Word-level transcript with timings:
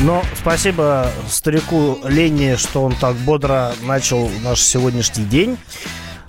Но 0.00 0.22
спасибо 0.34 1.10
старику 1.28 1.98
Лене, 2.04 2.56
что 2.56 2.82
он 2.82 2.94
так 2.94 3.16
бодро 3.16 3.72
начал 3.82 4.28
наш 4.42 4.60
сегодняшний 4.60 5.24
день. 5.24 5.56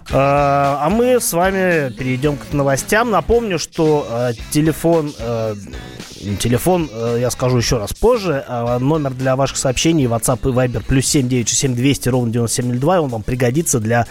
А, 0.09 0.79
а 0.81 0.89
мы 0.89 1.19
с 1.19 1.33
вами 1.33 1.91
перейдем 1.91 2.37
к 2.37 2.53
новостям. 2.53 3.11
Напомню, 3.11 3.59
что 3.59 4.07
э, 4.09 4.33
телефон, 4.51 5.13
э, 5.19 5.55
телефон, 6.39 6.89
я 7.17 7.29
скажу 7.29 7.57
еще 7.57 7.77
раз 7.77 7.91
позже, 7.93 8.43
а 8.47 8.79
номер 8.79 9.11
для 9.11 9.35
ваших 9.35 9.57
сообщений 9.57 10.05
WhatsApp 10.05 10.39
и 10.49 10.53
Viber 10.53 10.83
плюс 10.87 11.05
7967 11.07 11.75
200 11.75 12.09
ровно 12.09 12.31
9702, 12.31 13.01
он 13.01 13.09
вам 13.09 13.23
пригодится 13.23 13.81
для 13.81 14.01
а, 14.01 14.07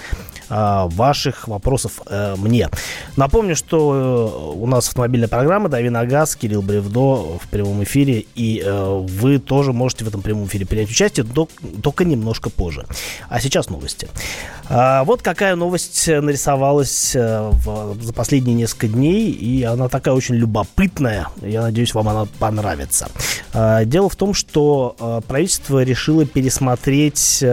ваших 0.49 1.49
вопросов 1.49 2.01
э, 2.07 2.35
мне. 2.37 2.69
Напомню, 3.17 3.57
что 3.57 4.53
э, 4.55 4.59
у 4.59 4.67
нас 4.67 4.89
автомобильная 4.89 5.29
программа 5.29 5.69
«Дави 5.69 5.91
на 5.91 6.05
газ», 6.05 6.37
Кирилл 6.37 6.63
Бревдо 6.63 7.39
в 7.39 7.49
прямом 7.51 7.83
эфире, 7.85 8.27
и 8.35 8.63
э, 8.65 9.05
вы 9.09 9.39
тоже 9.39 9.73
можете 9.73 10.05
в 10.05 10.09
этом 10.09 10.23
прямом 10.23 10.47
эфире 10.47 10.67
принять 10.67 10.91
участие, 10.91 11.27
только 11.83 12.05
немножко 12.05 12.51
позже. 12.51 12.87
А 13.29 13.41
сейчас 13.41 13.69
новости. 13.69 14.09
А, 14.69 15.05
вот 15.05 15.23
какая 15.23 15.57
новость 15.57 16.09
нарисовалась 16.09 17.13
за 17.13 18.13
последние 18.15 18.55
несколько 18.55 18.89
дней, 18.89 19.31
и 19.31 19.63
она 19.63 19.89
такая 19.89 20.15
очень 20.15 20.35
любопытная. 20.35 21.29
Я 21.43 21.63
надеюсь, 21.63 21.95
вам 21.95 22.09
она 22.09 22.27
понравится. 22.39 23.09
А, 23.53 23.85
дело 23.85 24.09
в 24.09 24.17
том, 24.17 24.35
что 24.35 25.23
правительство 25.27 25.83
решило 25.83 26.25
пересмотреть 26.25 27.45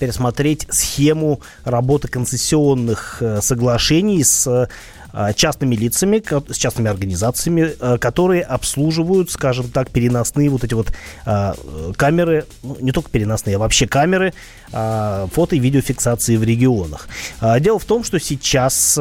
пересмотреть 0.00 0.66
схему 0.70 1.40
работы 1.64 2.08
концессионных 2.08 3.18
э, 3.20 3.40
соглашений 3.42 4.24
с 4.24 4.46
э, 4.46 4.66
частными 5.34 5.76
лицами, 5.76 6.22
с 6.52 6.56
частными 6.56 6.90
организациями, 6.90 7.74
э, 7.78 7.98
которые 7.98 8.42
обслуживают, 8.42 9.30
скажем 9.30 9.68
так, 9.68 9.90
переносные 9.90 10.48
вот 10.50 10.64
эти 10.64 10.74
вот 10.74 10.92
камеры, 11.96 12.46
ну, 12.62 12.76
не 12.80 12.92
только 12.92 13.10
переносные, 13.10 13.56
а 13.56 13.58
вообще 13.58 13.86
камеры 13.86 14.32
фото 14.70 15.56
и 15.56 15.58
видеофиксации 15.58 16.36
в 16.36 16.44
регионах. 16.44 17.08
Дело 17.60 17.78
в 17.78 17.84
том, 17.84 18.04
что 18.04 18.20
сейчас 18.20 18.92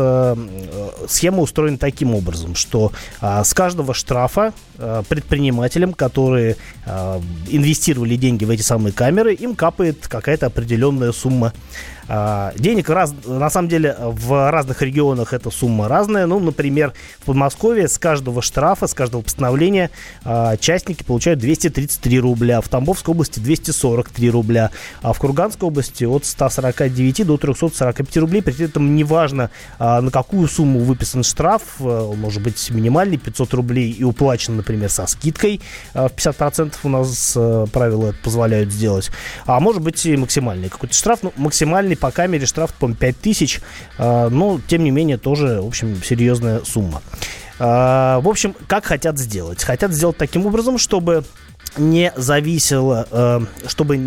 схема 1.07 1.41
устроена 1.41 1.77
таким 1.77 2.15
образом, 2.15 2.55
что 2.55 2.91
с 3.21 3.53
каждого 3.53 3.93
штрафа 3.93 4.53
предпринимателям, 4.77 5.93
которые 5.93 6.55
инвестировали 7.47 8.15
деньги 8.15 8.45
в 8.45 8.49
эти 8.49 8.63
самые 8.63 8.93
камеры, 8.93 9.33
им 9.35 9.55
капает 9.55 10.07
какая-то 10.07 10.47
определенная 10.47 11.11
сумма 11.11 11.53
денег 12.57 12.89
раз, 12.89 13.13
на 13.25 13.49
самом 13.49 13.69
деле 13.69 13.95
в 13.99 14.51
разных 14.51 14.81
регионах 14.81 15.33
эта 15.33 15.51
сумма 15.51 15.87
разная. 15.87 16.25
Ну, 16.25 16.39
например, 16.39 16.93
в 17.19 17.25
Подмосковье 17.25 17.87
с 17.87 17.97
каждого 17.99 18.41
штрафа, 18.41 18.87
с 18.87 18.93
каждого 18.93 19.21
постановления 19.21 19.91
а, 20.23 20.57
частники 20.57 21.03
получают 21.03 21.39
233 21.39 22.19
рубля, 22.19 22.61
в 22.61 22.69
Тамбовской 22.69 23.13
области 23.13 23.39
243 23.39 24.29
рубля, 24.31 24.71
а 25.01 25.13
в 25.13 25.19
Курганской 25.19 25.67
области 25.67 26.03
от 26.03 26.25
149 26.25 27.27
до 27.27 27.37
345 27.37 28.17
рублей. 28.17 28.41
При 28.41 28.65
этом 28.65 28.95
неважно, 28.95 29.51
а, 29.77 30.01
на 30.01 30.09
какую 30.09 30.47
сумму 30.47 30.79
выписан 30.79 31.23
штраф, 31.23 31.79
он 31.79 32.17
может 32.17 32.41
быть 32.41 32.69
минимальный 32.71 33.17
500 33.17 33.53
рублей 33.53 33.91
и 33.91 34.03
уплачен, 34.03 34.57
например, 34.57 34.89
со 34.89 35.05
скидкой 35.05 35.61
в 35.93 36.11
50% 36.15 36.73
у 36.83 36.89
нас 36.89 37.37
правила 37.71 38.15
позволяют 38.23 38.71
сделать, 38.71 39.11
а 39.45 39.59
может 39.59 39.81
быть 39.81 40.03
и 40.05 40.17
максимальный 40.17 40.69
какой-то 40.69 40.95
штраф, 40.95 41.19
ну, 41.21 41.33
максимальный 41.35 41.95
по 41.99 42.11
камере 42.11 42.45
штраф, 42.45 42.73
по-моему, 42.73 42.97
5 42.99 43.17
тысяч, 43.17 43.61
а, 43.97 44.29
но, 44.29 44.59
тем 44.67 44.83
не 44.83 44.91
менее, 44.91 45.17
тоже, 45.17 45.61
в 45.61 45.67
общем, 45.67 46.01
серьезная 46.03 46.61
сумма. 46.63 47.01
А, 47.59 48.19
в 48.21 48.27
общем, 48.27 48.55
как 48.67 48.85
хотят 48.85 49.17
сделать? 49.17 49.63
Хотят 49.63 49.91
сделать 49.91 50.17
таким 50.17 50.45
образом, 50.45 50.77
чтобы 50.77 51.23
не 51.77 52.11
зависело, 52.15 53.07
а, 53.11 53.43
чтобы 53.67 53.97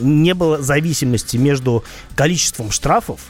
не 0.00 0.34
было 0.34 0.62
зависимости 0.62 1.36
между 1.36 1.84
количеством 2.14 2.70
штрафов 2.70 3.20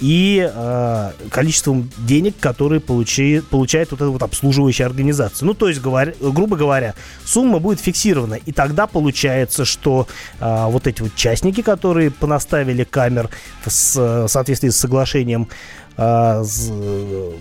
и 0.00 0.50
э, 0.52 1.10
количеством 1.30 1.90
денег, 1.98 2.34
которые 2.40 2.80
получи, 2.80 3.40
получает 3.40 3.90
вот 3.90 4.00
эта 4.00 4.10
вот 4.10 4.22
обслуживающая 4.22 4.86
организация. 4.86 5.46
Ну, 5.46 5.54
то 5.54 5.68
есть, 5.68 5.80
говоря, 5.80 6.12
грубо 6.20 6.56
говоря, 6.56 6.94
сумма 7.24 7.58
будет 7.58 7.80
фиксирована. 7.80 8.34
И 8.34 8.52
тогда 8.52 8.86
получается, 8.86 9.64
что 9.64 10.06
э, 10.40 10.66
вот 10.68 10.86
эти 10.86 11.02
вот 11.02 11.14
частники, 11.14 11.62
которые 11.62 12.10
понаставили 12.10 12.84
камер 12.84 13.28
в, 13.64 13.70
соответствии 13.70 14.70
с 14.70 14.76
соглашением 14.76 15.48
а, 15.96 16.42
с 16.42 16.70
э, 16.70 17.32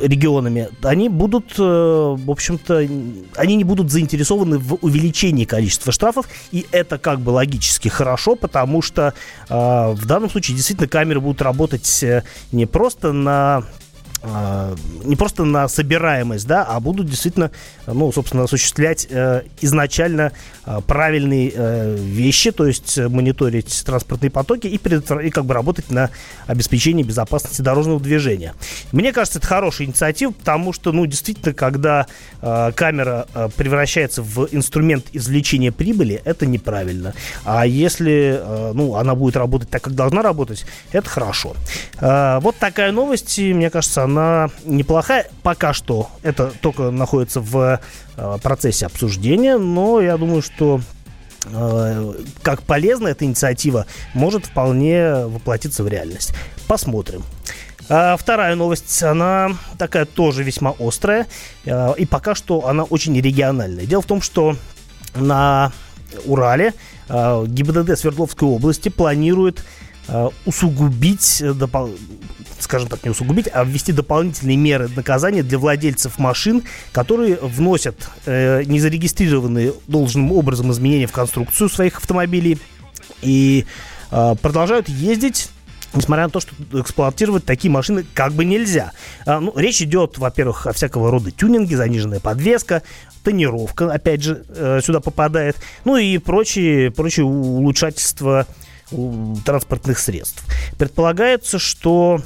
регионами, 0.00 0.68
они 0.82 1.08
будут, 1.08 1.52
э, 1.58 1.62
в 1.62 2.30
общем-то, 2.30 2.78
они 3.36 3.56
не 3.56 3.64
будут 3.64 3.90
заинтересованы 3.90 4.58
в 4.58 4.78
увеличении 4.80 5.44
количества 5.44 5.92
штрафов, 5.92 6.26
и 6.50 6.66
это 6.70 6.98
как 6.98 7.20
бы 7.20 7.30
логически 7.30 7.88
хорошо, 7.88 8.36
потому 8.36 8.80
что 8.80 9.14
а, 9.48 9.90
в 9.92 10.06
данном 10.06 10.30
случае 10.30 10.56
действительно 10.56 10.88
камеры 10.88 11.20
будут 11.20 11.42
работать 11.42 12.02
э, 12.02 12.22
не 12.52 12.66
просто 12.66 13.12
на 13.12 13.30
а, 13.58 13.64
не 14.22 15.16
просто 15.16 15.44
на 15.44 15.68
собираемость, 15.68 16.46
да, 16.46 16.64
а 16.64 16.78
будут 16.80 17.06
действительно, 17.06 17.50
ну, 17.86 18.12
собственно, 18.12 18.44
осуществлять 18.44 19.06
э, 19.08 19.42
изначально 19.60 20.32
э, 20.66 20.80
правильные 20.86 21.52
э, 21.54 21.96
вещи, 21.96 22.50
то 22.50 22.66
есть 22.66 22.98
мониторить 22.98 23.82
транспортные 23.84 24.30
потоки 24.30 24.66
и, 24.66 24.76
и 24.76 25.30
как 25.30 25.44
бы 25.44 25.54
работать 25.54 25.90
на 25.90 26.10
обеспечении 26.46 27.02
безопасности 27.02 27.62
дорожного 27.62 27.98
движения. 28.00 28.54
Мне 28.92 29.12
кажется, 29.12 29.38
это 29.38 29.46
хорошая 29.46 29.86
инициатива, 29.86 30.32
потому 30.32 30.72
что, 30.72 30.92
ну, 30.92 31.06
действительно, 31.06 31.54
когда 31.54 32.06
э, 32.42 32.72
камера 32.74 33.26
э, 33.34 33.48
превращается 33.56 34.22
в 34.22 34.48
инструмент 34.52 35.06
извлечения 35.12 35.72
прибыли, 35.72 36.20
это 36.24 36.46
неправильно. 36.46 37.14
А 37.44 37.66
если, 37.66 38.38
э, 38.38 38.72
ну, 38.74 38.96
она 38.96 39.14
будет 39.14 39.36
работать 39.36 39.70
так, 39.70 39.82
как 39.82 39.94
должна 39.94 40.22
работать, 40.22 40.66
это 40.92 41.08
хорошо. 41.08 41.54
Э, 42.00 42.38
вот 42.40 42.56
такая 42.56 42.92
новость, 42.92 43.38
и, 43.38 43.54
мне 43.54 43.70
кажется, 43.70 44.06
она 44.10 44.50
неплохая. 44.64 45.28
Пока 45.42 45.72
что 45.72 46.10
это 46.22 46.52
только 46.60 46.90
находится 46.90 47.40
в 47.40 47.80
э, 48.16 48.38
процессе 48.42 48.86
обсуждения, 48.86 49.56
но 49.56 50.00
я 50.00 50.16
думаю, 50.16 50.42
что 50.42 50.80
э, 51.46 52.14
как 52.42 52.62
полезна 52.62 53.08
эта 53.08 53.24
инициатива 53.24 53.86
может 54.14 54.46
вполне 54.46 55.26
воплотиться 55.26 55.84
в 55.84 55.88
реальность. 55.88 56.34
Посмотрим. 56.66 57.22
А 57.88 58.16
вторая 58.16 58.54
новость, 58.54 59.02
она 59.02 59.50
такая 59.78 60.04
тоже 60.04 60.42
весьма 60.42 60.74
острая, 60.78 61.26
э, 61.64 61.94
и 61.96 62.06
пока 62.06 62.34
что 62.34 62.66
она 62.66 62.82
очень 62.84 63.18
региональная. 63.20 63.86
Дело 63.86 64.02
в 64.02 64.06
том, 64.06 64.20
что 64.20 64.56
на 65.14 65.72
Урале 66.24 66.74
ГИБДД 67.08 67.98
Свердловской 67.98 68.48
области 68.48 68.88
планирует 68.88 69.64
усугубить 70.44 71.42
скажем 72.62 72.88
так, 72.88 73.04
не 73.04 73.10
усугубить, 73.10 73.48
а 73.52 73.64
ввести 73.64 73.92
дополнительные 73.92 74.56
меры 74.56 74.88
наказания 74.94 75.42
для 75.42 75.58
владельцев 75.58 76.18
машин, 76.18 76.64
которые 76.92 77.36
вносят 77.36 78.08
э, 78.26 78.62
незарегистрированные 78.64 79.74
должным 79.86 80.32
образом 80.32 80.70
изменения 80.72 81.06
в 81.06 81.12
конструкцию 81.12 81.68
своих 81.68 81.98
автомобилей 81.98 82.58
и 83.22 83.66
э, 84.10 84.34
продолжают 84.40 84.88
ездить 84.88 85.50
несмотря 85.92 86.24
на 86.24 86.30
то, 86.30 86.38
что 86.38 86.54
эксплуатировать 86.72 87.44
такие 87.44 87.68
машины 87.68 88.04
как 88.14 88.32
бы 88.32 88.44
нельзя. 88.44 88.92
А, 89.26 89.40
ну, 89.40 89.52
речь 89.56 89.82
идет, 89.82 90.18
во-первых, 90.18 90.68
о 90.68 90.72
всякого 90.72 91.10
рода 91.10 91.32
тюнинге, 91.32 91.76
заниженная 91.76 92.20
подвеска, 92.20 92.82
тонировка, 93.24 93.92
опять 93.92 94.22
же, 94.22 94.44
э, 94.48 94.80
сюда 94.84 95.00
попадает, 95.00 95.56
ну 95.84 95.96
и 95.96 96.18
прочие, 96.18 96.90
прочие 96.90 97.26
улучшательства 97.26 98.46
транспортных 99.44 99.98
средств. 99.98 100.44
Предполагается, 100.78 101.58
что 101.58 102.20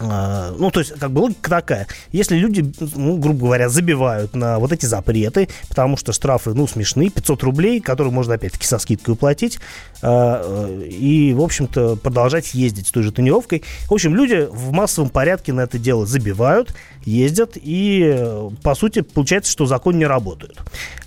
ну, 0.00 0.70
то 0.72 0.80
есть, 0.80 0.98
как 0.98 1.10
бы 1.10 1.20
логика 1.20 1.50
такая. 1.50 1.86
Если 2.10 2.36
люди, 2.36 2.72
ну, 2.94 3.16
грубо 3.16 3.46
говоря, 3.46 3.68
забивают 3.68 4.34
на 4.34 4.58
вот 4.58 4.72
эти 4.72 4.86
запреты, 4.86 5.48
потому 5.68 5.96
что 5.96 6.12
штрафы, 6.12 6.52
ну, 6.52 6.66
смешные, 6.66 7.10
500 7.10 7.42
рублей, 7.42 7.80
которые 7.80 8.12
можно, 8.12 8.34
опять-таки, 8.34 8.66
со 8.66 8.78
скидкой 8.78 9.14
уплатить, 9.14 9.58
а, 10.02 10.78
и, 10.84 11.32
в 11.32 11.40
общем-то, 11.40 11.96
продолжать 11.96 12.54
ездить 12.54 12.88
с 12.88 12.90
той 12.90 13.02
же 13.02 13.12
тонировкой. 13.12 13.62
В 13.88 13.92
общем, 13.94 14.14
люди 14.14 14.48
в 14.50 14.72
массовом 14.72 15.10
порядке 15.10 15.52
на 15.52 15.62
это 15.62 15.78
дело 15.78 16.06
забивают, 16.06 16.74
ездят, 17.04 17.52
и, 17.56 18.48
по 18.62 18.74
сути, 18.74 19.02
получается, 19.02 19.52
что 19.52 19.66
закон 19.66 19.98
не 19.98 20.06
работает. 20.06 20.56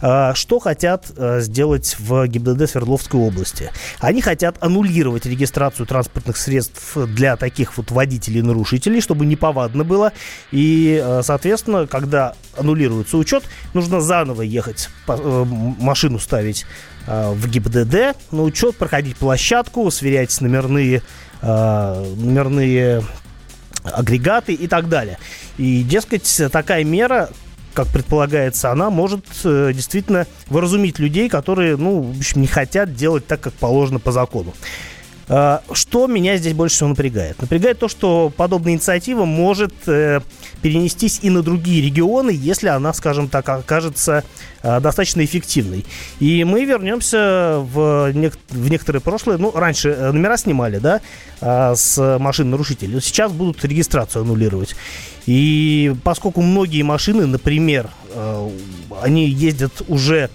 А, 0.02 0.34
что 0.36 0.60
хотят 0.60 1.08
сделать 1.40 1.96
в 2.00 2.28
ГИБДД 2.28 2.70
Свердловской 2.70 3.20
области? 3.20 3.72
Они 4.00 4.22
хотят 4.22 4.58
аннулировать 4.62 5.26
регистрацию 5.26 5.86
транспортных 5.86 6.38
средств 6.38 6.96
для 6.96 7.36
таких 7.36 7.78
вот 7.78 7.92
водителей 7.92 8.42
нарушителей, 8.42 8.68
нарушителей, 8.68 9.02
чтобы 9.02 9.26
неповадно 9.26 9.84
было. 9.84 10.14
И, 10.52 11.02
э, 11.04 11.22
соответственно, 11.24 11.88
когда 11.88 12.34
аннулируется 12.58 13.18
учет, 13.18 13.44
нужно 13.74 14.02
заново 14.02 14.42
ехать, 14.42 14.90
э, 15.08 15.46
машину 15.80 16.20
ставить 16.20 16.66
э, 17.08 17.32
в 17.32 17.48
ГИБДД 17.48 18.16
на 18.32 18.44
учет, 18.44 18.76
проходить 18.78 19.18
площадку, 19.18 19.90
сверять 19.92 20.40
номерные, 20.42 21.02
номерные 21.42 23.04
агрегаты 23.94 24.54
и 24.54 24.68
так 24.68 24.90
далее. 24.90 25.18
И, 25.58 25.84
дескать, 25.84 26.42
такая 26.52 26.84
мера 26.84 27.30
как 27.74 27.90
предполагается, 27.90 28.72
она 28.72 28.90
может 28.90 29.24
э, 29.44 29.72
действительно 29.72 30.26
выразумить 30.48 30.98
людей, 30.98 31.30
которые, 31.30 31.78
ну, 31.78 32.02
в 32.02 32.18
общем, 32.18 32.42
не 32.42 32.48
хотят 32.48 32.96
делать 32.96 33.28
так, 33.28 33.40
как 33.40 33.54
положено 33.54 34.00
по 34.00 34.12
закону. 34.12 34.56
Э, 35.30 35.60
что 35.74 36.08
меня 36.08 36.38
здесь 36.38 36.54
больше 36.54 36.76
всего 36.76 36.90
напрягает? 36.90 37.42
Напрягает 37.42 37.80
то, 37.80 37.88
что 37.88 38.32
подобная 38.36 38.74
инициатива 38.74 39.26
может 39.26 39.74
э, 39.88 40.22
перенестись 40.62 41.20
и 41.22 41.30
на 41.30 41.42
другие 41.42 41.82
регионы, 41.82 42.32
если 42.34 42.68
она, 42.68 42.94
скажем 42.94 43.28
так, 43.28 43.48
окажется 43.50 44.24
э, 44.64 44.80
достаточно 44.80 45.24
эффективной. 45.24 45.86
И 46.20 46.44
мы 46.44 46.66
вернемся 46.66 47.60
в, 47.60 48.12
нек- 48.14 48.40
в 48.50 48.70
некоторые 48.70 49.02
прошлые. 49.02 49.38
Ну, 49.38 49.52
раньше 49.52 49.90
э, 49.90 50.12
номера 50.12 50.38
снимали, 50.38 50.78
да, 50.80 51.02
э, 51.42 51.74
с 51.76 52.18
машин 52.20 52.50
нарушителей. 52.50 53.02
Сейчас 53.02 53.32
будут 53.32 53.64
регистрацию 53.66 54.22
аннулировать. 54.22 54.76
И 55.26 55.94
поскольку 56.04 56.42
многие 56.42 56.84
машины, 56.84 57.26
например, 57.26 57.90
э, 58.14 58.50
они 59.02 59.28
ездят 59.28 59.82
уже 59.90 60.30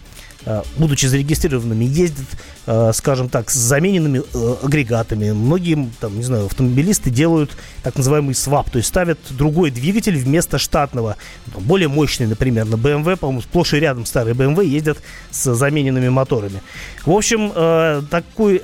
будучи 0.76 1.06
зарегистрированными, 1.06 1.84
ездят, 1.84 2.26
э, 2.66 2.90
скажем 2.94 3.28
так, 3.28 3.50
с 3.50 3.54
замененными 3.54 4.22
э, 4.32 4.54
агрегатами. 4.62 5.30
Многие, 5.30 5.88
там, 6.00 6.16
не 6.16 6.24
знаю, 6.24 6.46
автомобилисты 6.46 7.10
делают 7.10 7.56
так 7.82 7.96
называемый 7.96 8.34
свап, 8.34 8.70
то 8.70 8.78
есть 8.78 8.88
ставят 8.88 9.18
другой 9.30 9.70
двигатель 9.70 10.16
вместо 10.16 10.58
штатного, 10.58 11.16
более 11.46 11.88
мощный, 11.88 12.26
например, 12.26 12.66
на 12.66 12.74
BMW, 12.74 13.16
по-моему, 13.16 13.42
сплошь 13.42 13.74
и 13.74 13.76
рядом 13.76 14.06
старые 14.06 14.34
BMW 14.34 14.66
ездят 14.66 14.98
с 15.30 15.54
замененными 15.54 16.08
моторами. 16.08 16.60
В 17.04 17.12
общем, 17.12 17.52
такой 18.08 18.60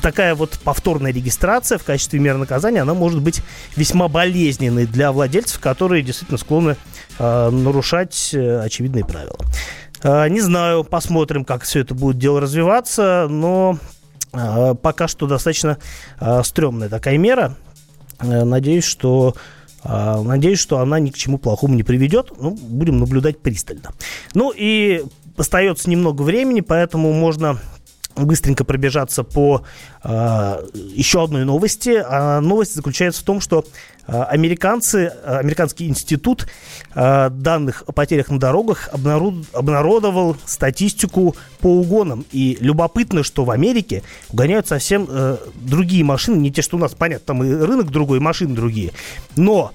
такая 0.00 0.34
вот 0.34 0.58
повторная 0.64 1.12
регистрация 1.12 1.76
в 1.76 1.84
качестве 1.84 2.18
меры 2.18 2.38
наказания, 2.38 2.80
она 2.80 2.94
может 2.94 3.20
быть 3.20 3.42
весьма 3.76 4.08
болезненной 4.08 4.86
для 4.86 5.12
владельцев, 5.12 5.60
которые 5.60 6.02
действительно 6.02 6.38
склонны 6.38 6.76
э, 7.18 7.50
нарушать 7.50 8.34
очевидные 8.34 9.04
правила. 9.04 9.36
Э, 10.02 10.28
не 10.28 10.40
знаю, 10.40 10.84
посмотрим, 10.84 11.44
как 11.44 11.62
все 11.62 11.80
это 11.80 11.94
будет 11.94 12.18
дело 12.18 12.40
развиваться, 12.40 13.26
но 13.28 13.78
э, 14.32 14.74
пока 14.80 15.08
что 15.08 15.26
достаточно 15.26 15.78
э, 16.20 16.42
стрёмная 16.44 16.88
такая 16.88 17.18
мера. 17.18 17.56
Надеюсь, 18.20 18.84
что 18.84 19.34
Надеюсь, 19.84 20.60
что 20.60 20.78
она 20.78 21.00
ни 21.00 21.10
к 21.10 21.16
чему 21.16 21.38
плохому 21.38 21.74
не 21.74 21.82
приведет. 21.82 22.30
Ну, 22.38 22.52
будем 22.52 23.00
наблюдать 23.00 23.40
пристально. 23.40 23.90
Ну 24.32 24.52
и 24.54 25.02
остается 25.36 25.90
немного 25.90 26.22
времени, 26.22 26.60
поэтому 26.60 27.12
можно 27.12 27.58
быстренько 28.16 28.64
пробежаться 28.64 29.24
по 29.24 29.64
э, 30.04 30.66
еще 30.74 31.24
одной 31.24 31.44
новости. 31.44 32.02
А 32.04 32.40
новость 32.40 32.74
заключается 32.74 33.22
в 33.22 33.24
том, 33.24 33.40
что 33.40 33.64
американцы, 34.06 35.12
э, 35.12 35.38
американский 35.38 35.86
институт 35.86 36.46
э, 36.94 37.30
данных 37.30 37.84
о 37.86 37.92
потерях 37.92 38.30
на 38.30 38.38
дорогах 38.38 38.88
обнарод, 38.92 39.34
обнародовал 39.52 40.36
статистику 40.44 41.36
по 41.60 41.68
угонам. 41.68 42.24
И 42.32 42.58
любопытно, 42.60 43.22
что 43.22 43.44
в 43.44 43.50
Америке 43.50 44.02
угоняют 44.30 44.66
совсем 44.66 45.06
э, 45.08 45.36
другие 45.54 46.04
машины, 46.04 46.36
не 46.36 46.50
те, 46.50 46.62
что 46.62 46.76
у 46.76 46.80
нас, 46.80 46.94
понятно, 46.94 47.26
там 47.26 47.44
и 47.44 47.52
рынок 47.52 47.90
другой, 47.90 48.18
и 48.18 48.20
машины 48.20 48.54
другие. 48.54 48.92
Но 49.36 49.72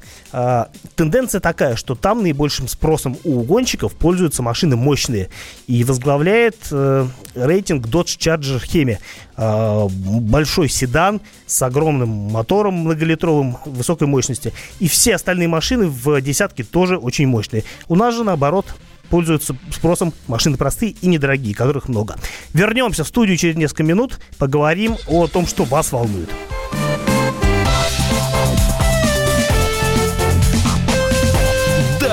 тенденция 0.95 1.41
такая, 1.41 1.75
что 1.75 1.95
там 1.95 2.21
наибольшим 2.23 2.67
спросом 2.67 3.17
у 3.23 3.39
угонщиков 3.39 3.95
пользуются 3.95 4.43
машины 4.43 4.75
мощные. 4.75 5.29
И 5.67 5.83
возглавляет 5.83 6.57
э, 6.71 7.07
рейтинг 7.35 7.87
Dodge 7.87 8.17
Charger 8.17 8.61
Hemi. 8.61 8.97
Э, 9.37 9.87
большой 9.89 10.69
седан 10.69 11.21
с 11.45 11.61
огромным 11.61 12.09
мотором 12.09 12.73
многолитровым 12.75 13.57
высокой 13.65 14.07
мощности. 14.07 14.53
И 14.79 14.87
все 14.87 15.15
остальные 15.15 15.47
машины 15.47 15.87
в 15.87 16.19
десятке 16.21 16.63
тоже 16.63 16.97
очень 16.97 17.27
мощные. 17.27 17.63
У 17.87 17.95
нас 17.95 18.15
же 18.15 18.23
наоборот 18.23 18.65
пользуются 19.09 19.55
спросом 19.71 20.13
машины 20.27 20.57
простые 20.57 20.95
и 21.01 21.07
недорогие, 21.07 21.55
которых 21.55 21.87
много. 21.87 22.17
Вернемся 22.53 23.03
в 23.03 23.07
студию 23.07 23.37
через 23.37 23.55
несколько 23.55 23.83
минут, 23.83 24.19
поговорим 24.37 24.97
о 25.07 25.27
том, 25.27 25.47
что 25.47 25.63
вас 25.63 25.91
волнует. 25.91 26.29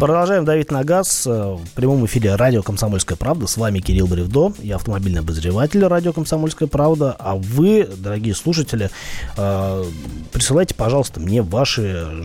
Продолжаем 0.00 0.46
давить 0.46 0.70
на 0.70 0.82
газ 0.82 1.26
э, 1.26 1.30
в 1.30 1.72
прямом 1.74 2.06
эфире 2.06 2.34
радио 2.34 2.62
«Комсомольская 2.62 3.18
правда». 3.18 3.46
С 3.46 3.58
вами 3.58 3.80
Кирилл 3.80 4.06
Бревдо, 4.06 4.54
я 4.62 4.76
автомобильный 4.76 5.20
обозреватель 5.20 5.84
радио 5.84 6.14
«Комсомольская 6.14 6.68
правда». 6.68 7.14
А 7.18 7.36
вы, 7.36 7.86
дорогие 7.98 8.34
слушатели, 8.34 8.88
э, 9.36 9.84
присылайте, 10.32 10.74
пожалуйста, 10.74 11.20
мне 11.20 11.42
ваши, 11.42 12.24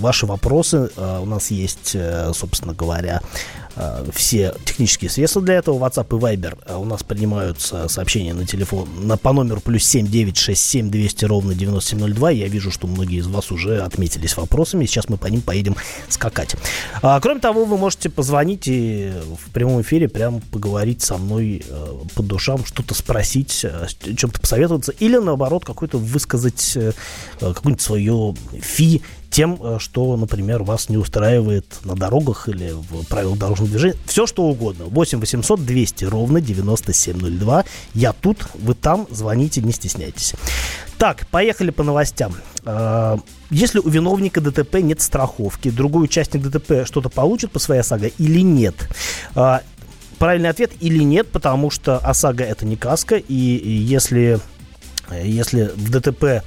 ваши 0.00 0.26
вопросы. 0.26 0.90
Э, 0.96 1.20
у 1.22 1.26
нас 1.26 1.52
есть, 1.52 1.96
собственно 2.34 2.74
говоря, 2.74 3.20
все 4.12 4.54
технические 4.66 5.08
средства 5.08 5.40
для 5.40 5.54
этого. 5.54 5.78
WhatsApp 5.78 6.06
и 6.10 6.20
Viber 6.20 6.76
у 6.76 6.84
нас 6.84 7.02
принимаются 7.02 7.88
сообщения 7.88 8.34
на 8.34 8.46
телефон 8.46 8.86
на, 9.00 9.16
по 9.16 9.32
номеру 9.32 9.62
плюс 9.62 9.84
7 9.84 10.08
967 10.08 10.90
200 10.90 11.24
ровно 11.24 11.54
9702. 11.54 12.30
Я 12.32 12.48
вижу, 12.48 12.70
что 12.70 12.86
многие 12.86 13.20
из 13.20 13.28
вас 13.28 13.50
уже 13.50 13.80
отметились 13.80 14.36
вопросами. 14.36 14.84
Сейчас 14.84 15.08
мы 15.08 15.16
по 15.16 15.28
ним 15.28 15.40
поедем 15.40 15.74
скакать. 16.10 16.54
А, 17.14 17.20
кроме 17.20 17.40
того, 17.40 17.66
вы 17.66 17.76
можете 17.76 18.08
позвонить 18.08 18.66
и 18.66 19.12
в 19.38 19.50
прямом 19.50 19.82
эфире 19.82 20.08
прям 20.08 20.40
поговорить 20.40 21.02
со 21.02 21.18
мной 21.18 21.62
э, 21.68 21.86
по 22.14 22.22
душам, 22.22 22.64
что-то 22.64 22.94
спросить, 22.94 23.66
о 23.66 23.86
чем-то 24.16 24.40
посоветоваться 24.40 24.92
или 24.92 25.18
наоборот 25.18 25.62
какой-то 25.62 25.98
высказать 25.98 26.72
э, 26.74 26.92
какое-нибудь 27.38 27.82
свое 27.82 28.34
фи 28.52 29.02
тем, 29.32 29.58
э, 29.60 29.78
что, 29.80 30.16
например, 30.16 30.62
вас 30.62 30.90
не 30.90 30.98
устраивает 30.98 31.64
на 31.84 31.96
дорогах 31.96 32.48
или 32.48 32.72
в 32.72 33.06
правилах 33.06 33.38
дорожного 33.38 33.70
движения. 33.70 33.96
Все, 34.04 34.26
что 34.26 34.44
угодно. 34.44 34.84
8 34.84 35.18
800 35.18 35.64
200 35.64 36.04
ровно 36.04 36.40
9702. 36.40 37.64
Я 37.94 38.12
тут, 38.12 38.46
вы 38.54 38.74
там, 38.74 39.08
звоните, 39.10 39.62
не 39.62 39.72
стесняйтесь. 39.72 40.34
Так, 40.98 41.26
поехали 41.28 41.70
по 41.70 41.82
новостям. 41.82 42.34
Э, 42.64 43.16
если 43.50 43.78
у 43.78 43.88
виновника 43.88 44.42
ДТП 44.42 44.76
нет 44.76 45.00
страховки, 45.00 45.70
другой 45.70 46.04
участник 46.04 46.42
ДТП 46.42 46.86
что-то 46.86 47.08
получит 47.08 47.50
по 47.50 47.58
своей 47.58 47.80
ОСАГО 47.80 48.08
или 48.18 48.40
нет? 48.40 48.74
Э, 49.34 49.60
правильный 50.18 50.50
ответ 50.50 50.72
или 50.80 51.02
нет, 51.02 51.28
потому 51.32 51.70
что 51.70 51.96
ОСАГО 51.96 52.44
это 52.44 52.66
не 52.66 52.76
каска, 52.76 53.16
и 53.16 53.34
если 53.34 54.40
если 55.20 55.70
в 55.74 55.90
ДТП 55.90 56.42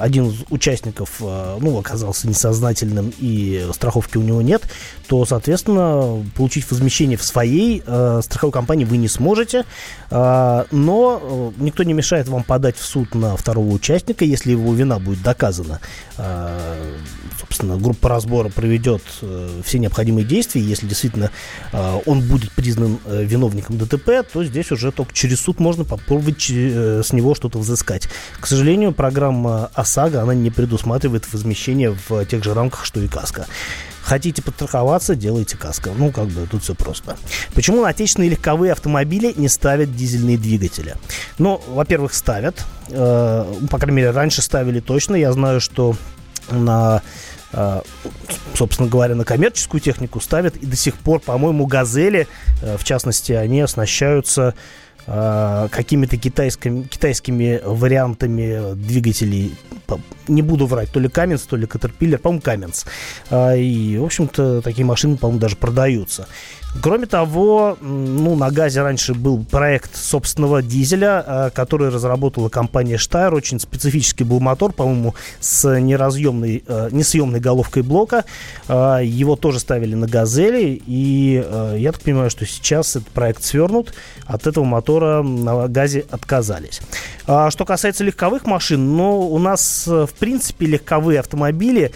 один 0.00 0.28
из 0.28 0.44
участников, 0.50 1.16
э, 1.20 1.58
ну, 1.60 1.78
оказался 1.78 2.28
несознательным 2.28 3.12
и 3.18 3.66
страховки 3.72 4.16
у 4.16 4.22
него 4.22 4.42
нет, 4.42 4.62
то, 5.08 5.24
соответственно, 5.24 6.24
получить 6.36 6.70
возмещение 6.70 7.16
в 7.16 7.22
своей 7.22 7.82
э, 7.84 8.20
страховой 8.22 8.52
компании 8.52 8.84
вы 8.84 8.96
не 8.96 9.08
сможете, 9.08 9.64
э, 10.10 10.64
но 10.70 11.52
никто 11.56 11.82
не 11.82 11.92
мешает 11.92 12.28
вам 12.28 12.44
подать 12.44 12.76
в 12.76 12.84
суд 12.84 13.14
на 13.14 13.36
второго 13.36 13.68
участника, 13.68 14.24
если 14.24 14.52
его 14.52 14.72
вина 14.72 14.98
будет 14.98 15.22
доказана. 15.22 15.80
Э, 16.16 16.96
собственно, 17.40 17.76
группа 17.76 18.08
разбора 18.08 18.48
проведет 18.48 19.02
э, 19.20 19.60
все 19.64 19.78
необходимые 19.78 20.24
действия, 20.24 20.62
если 20.62 20.86
действительно 20.86 21.30
э, 21.72 21.98
он 22.06 22.20
будет 22.20 22.52
признан 22.52 22.98
э, 23.04 23.24
виновником 23.24 23.78
ДТП, 23.78 24.24
то 24.32 24.44
здесь 24.44 24.70
уже 24.70 24.92
только 24.92 25.12
через 25.12 25.40
суд 25.40 25.58
можно 25.58 25.84
попробовать 25.84 26.46
э, 26.50 27.02
с 27.04 27.12
него 27.12 27.34
что-то 27.34 27.58
взыскать. 27.58 28.08
К 28.40 28.46
сожалению, 28.46 28.92
программа 28.92 29.70
ОСАГО, 29.74 30.22
она 30.22 30.34
не 30.34 30.50
предусматривает 30.50 31.32
возмещение 31.32 31.96
в 32.08 32.24
тех 32.26 32.44
же 32.44 32.54
рамках, 32.54 32.84
что 32.84 33.00
и 33.00 33.08
КАСКО. 33.08 33.46
Хотите 34.02 34.42
подстраховаться, 34.42 35.14
делайте 35.14 35.56
каско. 35.56 35.90
Ну, 35.96 36.10
как 36.10 36.26
бы 36.26 36.46
тут 36.46 36.64
все 36.64 36.74
просто. 36.74 37.16
Почему 37.54 37.84
отечественные 37.84 38.30
легковые 38.30 38.72
автомобили 38.72 39.32
не 39.36 39.48
ставят 39.48 39.94
дизельные 39.94 40.36
двигатели? 40.36 40.96
Ну, 41.38 41.62
во-первых, 41.68 42.12
ставят. 42.12 42.64
Э, 42.88 43.44
по 43.70 43.78
крайней 43.78 43.98
мере, 43.98 44.10
раньше 44.10 44.42
ставили 44.42 44.80
точно. 44.80 45.14
Я 45.14 45.32
знаю, 45.32 45.60
что 45.60 45.94
на 46.50 47.00
э, 47.52 47.80
собственно 48.54 48.88
говоря, 48.88 49.14
на 49.14 49.24
коммерческую 49.24 49.80
технику 49.80 50.20
ставят. 50.20 50.56
И 50.56 50.66
до 50.66 50.76
сих 50.76 50.96
пор, 50.96 51.20
по-моему, 51.20 51.66
«Газели», 51.66 52.26
э, 52.60 52.76
в 52.76 52.84
частности, 52.84 53.32
они 53.32 53.60
оснащаются 53.60 54.54
какими-то 55.06 56.16
китайскими, 56.16 56.82
китайскими 56.82 57.60
вариантами 57.64 58.74
двигателей. 58.74 59.54
Не 60.28 60.42
буду 60.42 60.66
врать, 60.66 60.90
то 60.90 61.00
ли 61.00 61.08
Каменс, 61.08 61.42
то 61.42 61.56
ли 61.56 61.66
Caterpillar, 61.66 62.18
по-моему, 62.18 62.40
Каменс. 62.40 62.86
И, 63.32 63.96
в 64.00 64.04
общем-то, 64.04 64.62
такие 64.62 64.84
машины, 64.84 65.16
по-моему, 65.16 65.40
даже 65.40 65.56
продаются. 65.56 66.28
Кроме 66.80 67.06
того, 67.06 67.76
ну, 67.80 68.34
на 68.34 68.50
газе 68.50 68.80
раньше 68.80 69.12
был 69.12 69.44
проект 69.44 69.94
собственного 69.94 70.62
дизеля, 70.62 71.24
э, 71.26 71.50
который 71.54 71.90
разработала 71.90 72.48
компания 72.48 72.96
Steyr. 72.96 73.34
Очень 73.34 73.60
специфический 73.60 74.24
был 74.24 74.40
мотор, 74.40 74.72
по-моему, 74.72 75.14
с 75.38 75.78
неразъемной, 75.78 76.64
э, 76.66 76.88
несъемной 76.90 77.40
головкой 77.40 77.82
блока. 77.82 78.24
Э, 78.68 79.00
его 79.04 79.36
тоже 79.36 79.60
ставили 79.60 79.94
на 79.94 80.06
газели. 80.06 80.80
И 80.86 81.44
я 81.76 81.92
так 81.92 82.00
понимаю, 82.00 82.30
что 82.30 82.46
сейчас 82.46 82.96
этот 82.96 83.08
проект 83.08 83.42
свернут. 83.42 83.94
От 84.24 84.46
этого 84.46 84.64
мотора 84.64 85.22
на 85.22 85.68
газе 85.68 86.06
отказались. 86.10 86.80
А 87.26 87.50
что 87.50 87.64
касается 87.64 88.02
легковых 88.02 88.46
машин, 88.46 88.96
ну, 88.96 89.20
у 89.20 89.38
нас, 89.38 89.86
в 89.86 90.10
принципе, 90.18 90.66
легковые 90.66 91.20
автомобили 91.20 91.92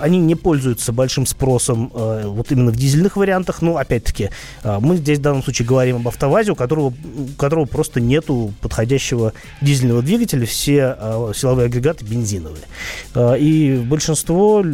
они 0.00 0.18
не 0.18 0.34
пользуются 0.34 0.92
большим 0.92 1.26
спросом 1.26 1.90
э, 1.94 2.24
вот 2.26 2.52
именно 2.52 2.70
в 2.70 2.76
дизельных 2.76 3.16
вариантах. 3.16 3.62
Ну, 3.62 3.76
опять-таки, 3.76 4.30
э, 4.62 4.78
мы 4.80 4.96
здесь 4.96 5.18
в 5.18 5.22
данном 5.22 5.42
случае 5.42 5.66
говорим 5.66 5.96
об 5.96 6.08
автовазе, 6.08 6.52
у 6.52 6.54
которого, 6.54 6.88
у 6.88 7.26
которого 7.38 7.64
просто 7.64 8.00
нету 8.00 8.52
подходящего 8.60 9.32
дизельного 9.60 10.02
двигателя, 10.02 10.46
все 10.46 10.96
э, 10.98 11.32
силовые 11.34 11.66
агрегаты 11.66 12.04
бензиновые. 12.04 12.64
Э, 13.14 13.38
и 13.38 13.76
большинство 13.76 14.64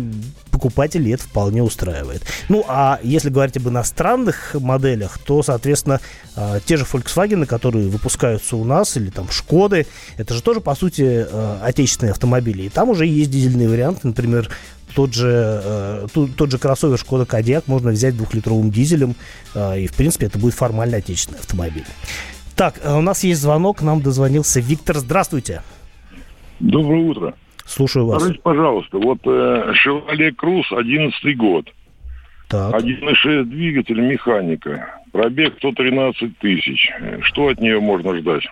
покупателей 0.51 1.15
это 1.15 1.25
вполне 1.25 1.63
устраивает. 1.63 2.23
Ну, 2.49 2.65
а 2.69 2.99
если 3.03 3.31
говорить 3.31 3.57
об 3.57 3.69
иностранных 3.69 4.55
моделях, 4.55 5.19
то, 5.19 5.43
соответственно, 5.43 6.01
э, 6.37 6.61
те 6.65 6.77
же 6.77 6.85
Volkswagen, 6.85 7.47
которые 7.47 7.89
выпускаются 7.89 8.57
у 8.57 8.65
нас, 8.65 8.97
или 8.97 9.11
там 9.11 9.31
Шкоды, 9.31 9.87
это 10.17 10.35
же 10.35 10.43
тоже, 10.43 10.61
по 10.61 10.75
сути, 10.75 11.27
э, 11.31 11.59
отечественные 11.63 12.13
автомобили. 12.13 12.63
И 12.63 12.69
там 12.69 12.91
уже 12.91 13.07
есть 13.07 13.31
дизельные 13.31 13.69
варианты, 13.69 14.09
например, 14.09 14.51
тот 14.95 15.15
же, 15.15 15.61
э, 15.65 16.07
тот, 16.13 16.35
тот 16.37 16.51
же 16.51 16.59
кроссовер 16.59 16.99
Шкода 16.99 17.25
Кодиак 17.25 17.69
можно 17.69 17.91
взять 17.91 18.17
двухлитровым 18.17 18.71
дизелем, 18.71 19.15
э, 19.55 19.81
и, 19.81 19.87
в 19.87 19.95
принципе, 19.95 20.27
это 20.27 20.39
будет 20.39 20.55
формально 20.55 20.99
отечественный 20.99 21.39
автомобиль. 21.39 21.87
Так, 22.57 22.75
у 22.85 23.01
нас 23.01 23.25
есть 23.25 23.41
звонок, 23.41 23.81
нам 23.81 24.03
дозвонился 24.03 24.61
Виктор. 24.61 24.99
Здравствуйте. 24.99 25.63
Доброе 26.59 27.03
утро. 27.09 27.35
Слушаю 27.71 28.07
вас. 28.07 28.21
Скажите, 28.21 28.41
пожалуйста, 28.43 28.99
вот 28.99 29.19
э, 29.25 29.73
Chevrolet 29.85 30.35
Cruze, 30.35 30.77
11 30.77 31.37
год. 31.37 31.67
Так. 32.49 32.75
1.6 32.75 33.45
двигатель, 33.45 34.01
механика. 34.01 34.97
Пробег 35.13 35.55
113 35.59 36.39
тысяч. 36.39 36.91
Что 37.23 37.49
от 37.49 37.61
нее 37.61 37.79
можно 37.79 38.19
ждать? 38.19 38.43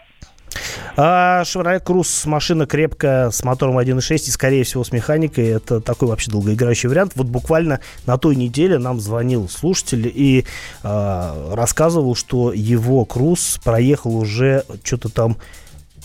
А 0.97 1.43
Chevrolet 1.43 1.83
Cruze 1.85 2.29
машина 2.29 2.67
крепкая 2.67 3.31
с 3.31 3.43
мотором 3.43 3.79
1.6 3.79 4.15
и, 4.15 4.31
скорее 4.31 4.63
всего, 4.63 4.85
с 4.85 4.93
механикой. 4.93 5.49
Это 5.49 5.81
такой 5.81 6.07
вообще 6.07 6.31
долгоиграющий 6.31 6.89
вариант. 6.89 7.13
Вот 7.17 7.27
буквально 7.27 7.81
на 8.07 8.19
той 8.19 8.37
неделе 8.37 8.79
нам 8.79 9.01
звонил 9.01 9.49
слушатель 9.49 10.11
и 10.15 10.45
э, 10.85 11.55
рассказывал, 11.55 12.15
что 12.15 12.53
его 12.53 13.05
Cruze 13.05 13.61
проехал 13.65 14.17
уже 14.17 14.63
что-то 14.85 15.09
там 15.09 15.39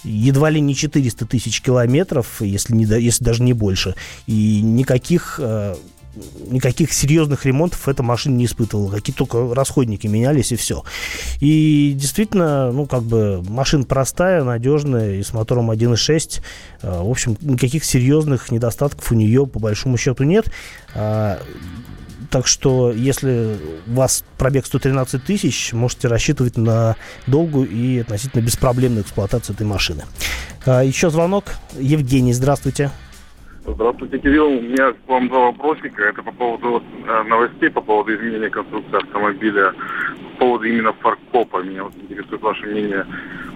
едва 0.03 0.49
ли 0.49 0.61
не 0.61 0.75
400 0.75 1.25
тысяч 1.25 1.61
километров, 1.61 2.41
если, 2.41 2.73
не, 2.73 2.85
если 2.85 3.23
даже 3.23 3.43
не 3.43 3.53
больше. 3.53 3.95
И 4.27 4.61
никаких 4.61 5.39
э, 5.41 5.75
никаких 6.47 6.93
серьезных 6.93 7.45
ремонтов 7.45 7.87
эта 7.87 8.03
машина 8.03 8.35
не 8.35 8.45
испытывала. 8.45 8.91
Какие 8.91 9.15
только 9.15 9.53
расходники 9.53 10.07
менялись 10.07 10.51
и 10.51 10.55
все. 10.55 10.83
И 11.39 11.93
действительно, 11.95 12.71
ну, 12.71 12.85
как 12.85 13.03
бы 13.03 13.43
машина 13.47 13.83
простая, 13.83 14.43
надежная 14.43 15.15
и 15.15 15.23
с 15.23 15.33
мотором 15.33 15.71
1.6. 15.71 16.41
А, 16.81 17.03
в 17.03 17.09
общем, 17.09 17.37
никаких 17.41 17.83
серьезных 17.83 18.51
недостатков 18.51 19.11
у 19.11 19.15
нее 19.15 19.47
по 19.47 19.59
большому 19.59 19.97
счету 19.97 20.23
нет. 20.23 20.51
Так 22.33 22.47
что, 22.47 22.91
если 22.91 23.57
у 23.85 23.93
вас 23.93 24.25
пробег 24.39 24.65
113 24.65 25.23
тысяч, 25.23 25.71
можете 25.71 26.07
рассчитывать 26.07 26.57
на 26.57 26.95
долгую 27.27 27.69
и 27.69 27.99
относительно 27.99 28.41
беспроблемную 28.41 29.03
эксплуатацию 29.03 29.53
этой 29.53 29.67
машины. 29.67 30.01
А, 30.65 30.83
еще 30.83 31.11
звонок. 31.11 31.43
Евгений, 31.77 32.33
здравствуйте. 32.33 32.89
Здравствуйте, 33.67 34.17
Кирилл. 34.17 34.47
У 34.47 34.61
меня 34.61 34.93
к 34.93 35.07
вам 35.07 35.27
два 35.27 35.51
вопросика. 35.51 36.05
Это 36.05 36.23
по 36.23 36.31
поводу 36.31 36.81
э, 37.07 37.23
новостей, 37.29 37.69
по 37.69 37.81
поводу 37.81 38.15
изменения 38.15 38.49
конструкции 38.49 38.97
автомобиля, 38.97 39.71
по 40.31 40.39
поводу 40.39 40.65
именно 40.65 40.91
фаркопа. 40.91 41.61
Меня 41.61 41.83
вот 41.83 41.93
интересует 41.97 42.41
ваше 42.41 42.65
мнение, 42.65 43.05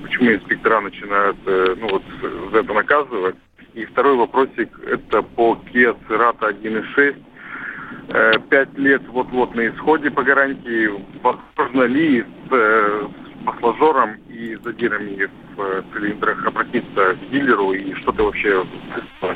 почему 0.04 0.34
инспектора 0.34 0.82
начинают 0.82 1.38
э, 1.48 1.76
ну, 1.80 1.90
вот, 1.90 2.04
за 2.52 2.60
это 2.60 2.74
наказывать. 2.74 3.38
И 3.74 3.86
второй 3.86 4.18
вопросик, 4.18 4.70
это 4.86 5.24
по 5.24 5.60
Kia 5.74 5.98
Cerato 6.08 6.48
1.6. 6.62 7.24
Э, 8.10 8.32
пять 8.50 8.76
лет 8.78 9.02
вот-вот 9.10 9.54
на 9.54 9.68
исходе 9.68 10.10
по 10.10 10.24
гарантии. 10.24 10.90
Возможно 11.22 11.84
ли 11.84 12.22
с, 12.22 12.52
э, 12.52 13.08
масложором 13.44 14.16
и 14.30 14.58
задирами 14.64 15.30
в 15.56 15.62
э, 15.62 15.84
цилиндрах 15.94 16.46
обратиться 16.46 17.16
к 17.16 17.30
дилеру 17.30 17.74
и 17.74 17.94
что-то 17.96 18.24
вообще 18.24 18.66
а, 19.22 19.36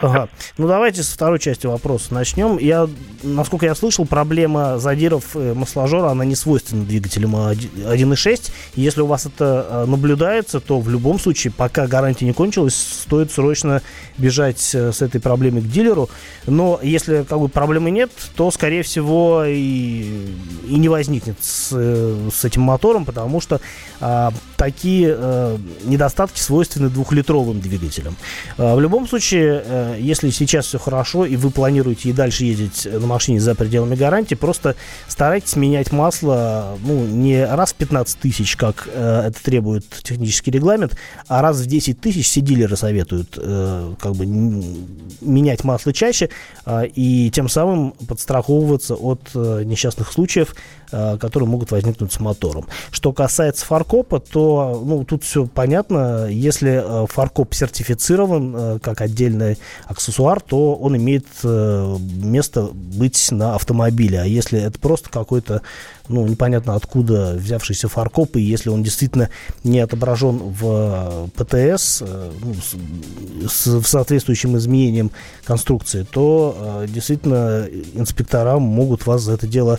ага. 0.00 0.28
Ну, 0.58 0.68
давайте 0.68 1.02
с 1.02 1.08
второй 1.08 1.38
части 1.38 1.66
вопроса 1.66 2.12
начнем. 2.12 2.58
Я, 2.58 2.88
насколько 3.22 3.66
я 3.66 3.74
слышал, 3.74 4.06
проблема 4.06 4.78
задиров 4.78 5.34
э, 5.34 5.54
масложора, 5.54 6.10
она 6.10 6.24
не 6.24 6.34
свойственна 6.34 6.84
двигателям 6.84 7.36
1.6. 7.36 8.52
Если 8.74 9.00
у 9.00 9.06
вас 9.06 9.26
это 9.26 9.66
э, 9.68 9.84
наблюдается, 9.86 10.60
то 10.60 10.80
в 10.80 10.88
любом 10.88 11.18
случае, 11.18 11.52
пока 11.52 11.86
гарантия 11.86 12.24
не 12.24 12.32
кончилась, 12.32 12.76
стоит 12.76 13.32
срочно 13.32 13.82
бежать 14.18 14.74
э, 14.74 14.92
с 14.92 15.02
этой 15.02 15.20
проблемой 15.20 15.62
к 15.62 15.66
дилеру. 15.66 16.08
Но 16.46 16.80
если 16.82 17.24
как 17.24 17.38
бы, 17.40 17.48
проблемы 17.48 17.90
нет, 17.90 18.10
то, 18.36 18.50
скорее 18.50 18.82
всего, 18.82 19.44
и, 19.46 20.34
и 20.68 20.74
не 20.76 20.88
возникнет 20.88 21.36
с, 21.40 21.70
с 21.70 22.44
этим 22.44 22.62
мотором, 22.62 23.04
потому 23.04 23.40
что 23.40 23.60
а, 24.00 24.32
такие 24.56 25.14
а, 25.16 25.58
недостатки 25.84 26.40
свойственны 26.40 26.88
двухлитровым 26.88 27.60
двигателям. 27.60 28.16
А, 28.58 28.74
в 28.74 28.80
любом 28.80 29.08
случае, 29.08 29.62
если 29.98 30.30
сейчас 30.30 30.66
все 30.66 30.78
хорошо 30.78 31.24
и 31.24 31.36
вы 31.36 31.50
планируете 31.50 32.08
и 32.08 32.12
дальше 32.12 32.44
ездить 32.44 32.86
на 32.90 33.06
машине 33.06 33.40
за 33.40 33.54
пределами 33.54 33.94
гарантии, 33.94 34.34
просто 34.34 34.76
старайтесь 35.08 35.56
менять 35.56 35.92
масло 35.92 36.78
ну, 36.84 37.04
не 37.06 37.44
раз 37.44 37.72
в 37.72 37.76
15 37.76 38.18
тысяч, 38.18 38.56
как 38.56 38.88
а, 38.92 39.28
это 39.28 39.42
требует 39.42 39.86
технический 40.02 40.50
регламент, 40.50 40.96
а 41.28 41.42
раз 41.42 41.58
в 41.58 41.66
10 41.66 42.00
тысяч 42.00 42.26
все 42.26 42.40
дилеры 42.40 42.76
советуют 42.76 43.38
а, 43.38 43.94
как 44.00 44.14
бы 44.14 44.26
менять 44.26 45.64
масло 45.64 45.92
чаще 45.92 46.30
а, 46.64 46.82
и 46.82 47.30
тем 47.30 47.48
самым 47.48 47.92
подстраховываться 47.92 48.94
от 48.94 49.20
а, 49.34 49.62
несчастных 49.62 50.12
случаев, 50.12 50.54
а, 50.92 51.16
которые 51.18 51.48
могут 51.48 51.70
возникнуть 51.70 52.12
с 52.12 52.20
мотором. 52.20 52.66
Что 52.90 53.12
касается 53.12 53.64
фаркопа, 53.66 54.20
то 54.20 54.82
ну, 54.84 55.04
тут 55.04 55.24
все 55.24 55.46
понятно. 55.46 56.26
Если 56.28 57.06
фаркоп 57.08 57.54
сертифицирован 57.54 58.80
как 58.80 59.00
отдельный 59.00 59.58
аксессуар, 59.86 60.40
то 60.40 60.74
он 60.74 60.96
имеет 60.96 61.26
место 61.42 62.70
быть 62.72 63.30
на 63.30 63.54
автомобиле. 63.54 64.20
А 64.20 64.24
если 64.24 64.60
это 64.60 64.78
просто 64.78 65.10
какой-то 65.10 65.62
ну, 66.08 66.26
непонятно 66.26 66.74
откуда 66.74 67.34
взявшийся 67.36 67.88
фаркоп, 67.88 68.36
и 68.36 68.40
если 68.40 68.70
он 68.70 68.82
действительно 68.82 69.30
не 69.64 69.80
отображен 69.80 70.38
в 70.38 71.28
ПТС 71.34 72.02
э, 72.02 72.32
ну, 72.40 72.54
с, 72.54 73.52
с 73.52 73.86
соответствующим 73.86 74.56
изменением 74.56 75.10
конструкции, 75.44 76.06
то 76.08 76.56
э, 76.58 76.86
действительно 76.88 77.66
инспектора 77.94 78.58
могут 78.58 79.06
вас 79.06 79.22
за 79.22 79.32
это 79.32 79.46
дело 79.46 79.78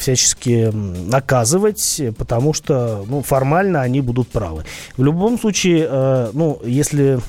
всячески 0.00 0.72
наказывать, 0.72 2.02
потому 2.18 2.52
что 2.52 3.04
ну, 3.08 3.22
формально 3.22 3.82
они 3.82 4.00
будут 4.00 4.28
правы. 4.28 4.64
В 4.96 5.04
любом 5.04 5.38
случае, 5.38 5.86
э, 5.88 6.30
ну, 6.32 6.60
если 6.64 7.20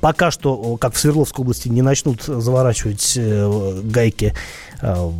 пока 0.00 0.30
что, 0.30 0.76
как 0.76 0.94
в 0.94 0.98
Свердловской 0.98 1.42
области, 1.42 1.68
не 1.68 1.82
начнут 1.82 2.22
заворачивать 2.22 3.14
э, 3.16 3.80
гайки 3.84 4.34
э, 4.82 5.10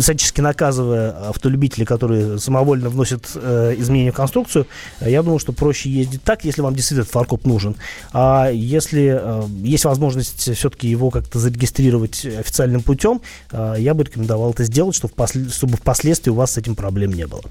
всячески 0.00 0.40
наказывая 0.40 1.28
автолюбителей, 1.28 1.86
которые 1.86 2.38
самовольно 2.38 2.88
вносят 2.88 3.30
э, 3.34 3.74
изменения 3.78 4.12
в 4.12 4.16
конструкцию, 4.16 4.66
я 5.00 5.22
думаю, 5.22 5.38
что 5.38 5.52
проще 5.52 5.90
ездить 5.90 6.22
так, 6.22 6.44
если 6.44 6.62
вам 6.62 6.74
действительно 6.74 7.04
фаркоп 7.04 7.44
нужен. 7.44 7.76
А 8.12 8.50
если 8.50 9.18
э, 9.20 9.42
есть 9.62 9.84
возможность 9.84 10.54
все-таки 10.54 10.88
его 10.88 11.10
как-то 11.10 11.38
зарегистрировать 11.38 12.24
официальным 12.24 12.82
путем, 12.82 13.20
э, 13.52 13.76
я 13.78 13.94
бы 13.94 14.04
рекомендовал 14.04 14.50
это 14.50 14.64
сделать, 14.64 14.94
чтобы, 14.94 15.12
впослед... 15.12 15.52
чтобы 15.52 15.76
впоследствии 15.76 16.30
у 16.30 16.34
вас 16.34 16.52
с 16.52 16.58
этим 16.58 16.74
проблем 16.74 17.12
не 17.12 17.26
было. 17.26 17.42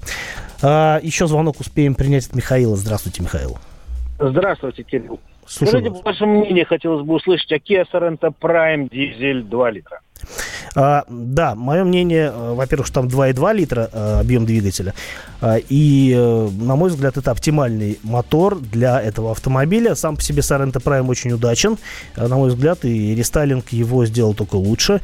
А, 0.62 1.00
еще 1.02 1.26
звонок 1.26 1.60
успеем 1.60 1.94
принять 1.94 2.26
от 2.26 2.34
Михаила. 2.34 2.76
Здравствуйте, 2.76 3.22
Михаил. 3.22 3.58
Здравствуйте, 4.20 4.82
Кирилл. 4.82 5.18
Слушаю 5.46 5.80
Скажите, 5.80 6.02
ваше 6.04 6.26
мнение, 6.26 6.64
хотелось 6.66 7.04
бы 7.04 7.14
услышать 7.14 7.50
о 7.52 7.56
Kia 7.56 7.84
Sorento 7.90 8.32
Prime 8.38 8.88
дизель 8.90 9.42
2 9.42 9.70
литра. 9.70 10.00
А, 10.74 11.04
да, 11.08 11.54
мое 11.54 11.84
мнение, 11.84 12.32
э, 12.34 12.54
во-первых, 12.54 12.86
что 12.86 13.00
там 13.00 13.08
2,2 13.08 13.54
литра 13.54 13.90
а, 13.92 14.20
объем 14.20 14.46
двигателя. 14.46 14.94
А, 15.40 15.56
и, 15.56 16.14
а, 16.16 16.48
на 16.50 16.76
мой 16.76 16.90
взгляд, 16.90 17.16
это 17.16 17.30
оптимальный 17.30 17.98
мотор 18.02 18.58
для 18.58 19.00
этого 19.00 19.32
автомобиля. 19.32 19.94
Сам 19.94 20.16
по 20.16 20.22
себе 20.22 20.42
Sorento 20.42 20.82
Prime 20.82 21.08
очень 21.08 21.32
удачен. 21.32 21.78
На 22.16 22.36
мой 22.36 22.50
взгляд, 22.50 22.84
и 22.84 23.14
рестайлинг 23.14 23.70
его 23.70 24.06
сделал 24.06 24.34
только 24.34 24.56
лучше. 24.56 25.00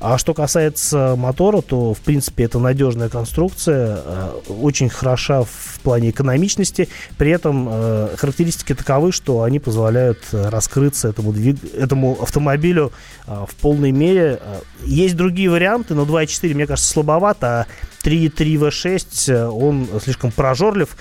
А 0.00 0.18
что 0.18 0.34
касается 0.34 1.14
мотора, 1.16 1.60
то, 1.60 1.94
в 1.94 2.00
принципе, 2.00 2.44
это 2.44 2.58
надежная 2.58 3.08
конструкция. 3.08 4.00
Очень 4.48 4.88
хороша 4.88 5.42
в 5.42 5.80
плане 5.82 6.10
экономичности. 6.10 6.88
При 7.18 7.30
этом 7.30 7.68
характеристики 8.16 8.74
таковы, 8.74 9.12
что 9.12 9.42
они 9.42 9.58
позволяют 9.58 10.18
раскрыться 10.32 11.08
этому, 11.08 11.32
двиг... 11.32 11.58
этому 11.74 12.18
автомобилю 12.20 12.92
в 13.26 13.54
полной 13.60 13.92
мере. 13.92 14.40
Есть 14.84 15.16
другие 15.16 15.50
варианты, 15.50 15.94
но 15.94 16.04
2.4, 16.04 16.54
мне 16.54 16.66
кажется, 16.66 16.90
слабовато, 16.90 17.46
а 17.46 17.66
3.3 18.02 18.68
V6, 18.68 19.48
он 19.48 19.88
слишком 20.02 20.32
прожорлив. 20.32 20.96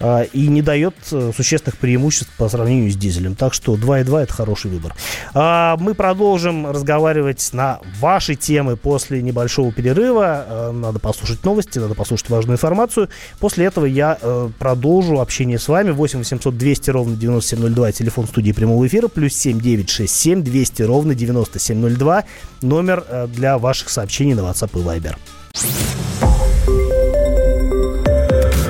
А, 0.00 0.22
и 0.22 0.46
не 0.46 0.62
дает 0.62 0.94
э, 1.10 1.32
существенных 1.34 1.76
преимуществ 1.78 2.30
по 2.36 2.48
сравнению 2.48 2.90
с 2.90 2.96
дизелем. 2.96 3.34
Так 3.34 3.52
что 3.52 3.74
2.2 3.74 4.22
это 4.22 4.32
хороший 4.32 4.70
выбор. 4.70 4.94
А, 5.34 5.76
мы 5.78 5.94
продолжим 5.94 6.70
разговаривать 6.70 7.50
на 7.52 7.80
ваши 7.98 8.36
темы 8.36 8.76
после 8.76 9.22
небольшого 9.22 9.72
перерыва. 9.72 10.44
А, 10.48 10.72
надо 10.72 11.00
послушать 11.00 11.44
новости, 11.44 11.78
надо 11.78 11.94
послушать 11.94 12.30
важную 12.30 12.54
информацию. 12.56 13.08
После 13.40 13.66
этого 13.66 13.86
я 13.86 14.18
э, 14.20 14.50
продолжу 14.58 15.20
общение 15.20 15.58
с 15.58 15.66
вами. 15.66 15.90
8 15.90 16.20
800 16.20 16.56
200 16.56 16.90
ровно 16.90 17.16
9702, 17.16 17.92
телефон 17.92 18.28
студии 18.28 18.52
прямого 18.52 18.86
эфира, 18.86 19.08
плюс 19.08 19.34
7 19.34 19.60
967 19.60 20.42
200 20.42 20.82
ровно 20.82 21.14
9702, 21.14 22.24
номер 22.62 23.04
э, 23.08 23.26
для 23.26 23.58
ваших 23.58 23.88
сообщений 23.88 24.34
на 24.34 24.40
WhatsApp 24.40 24.70
и 24.74 24.84
Viber. 24.84 25.16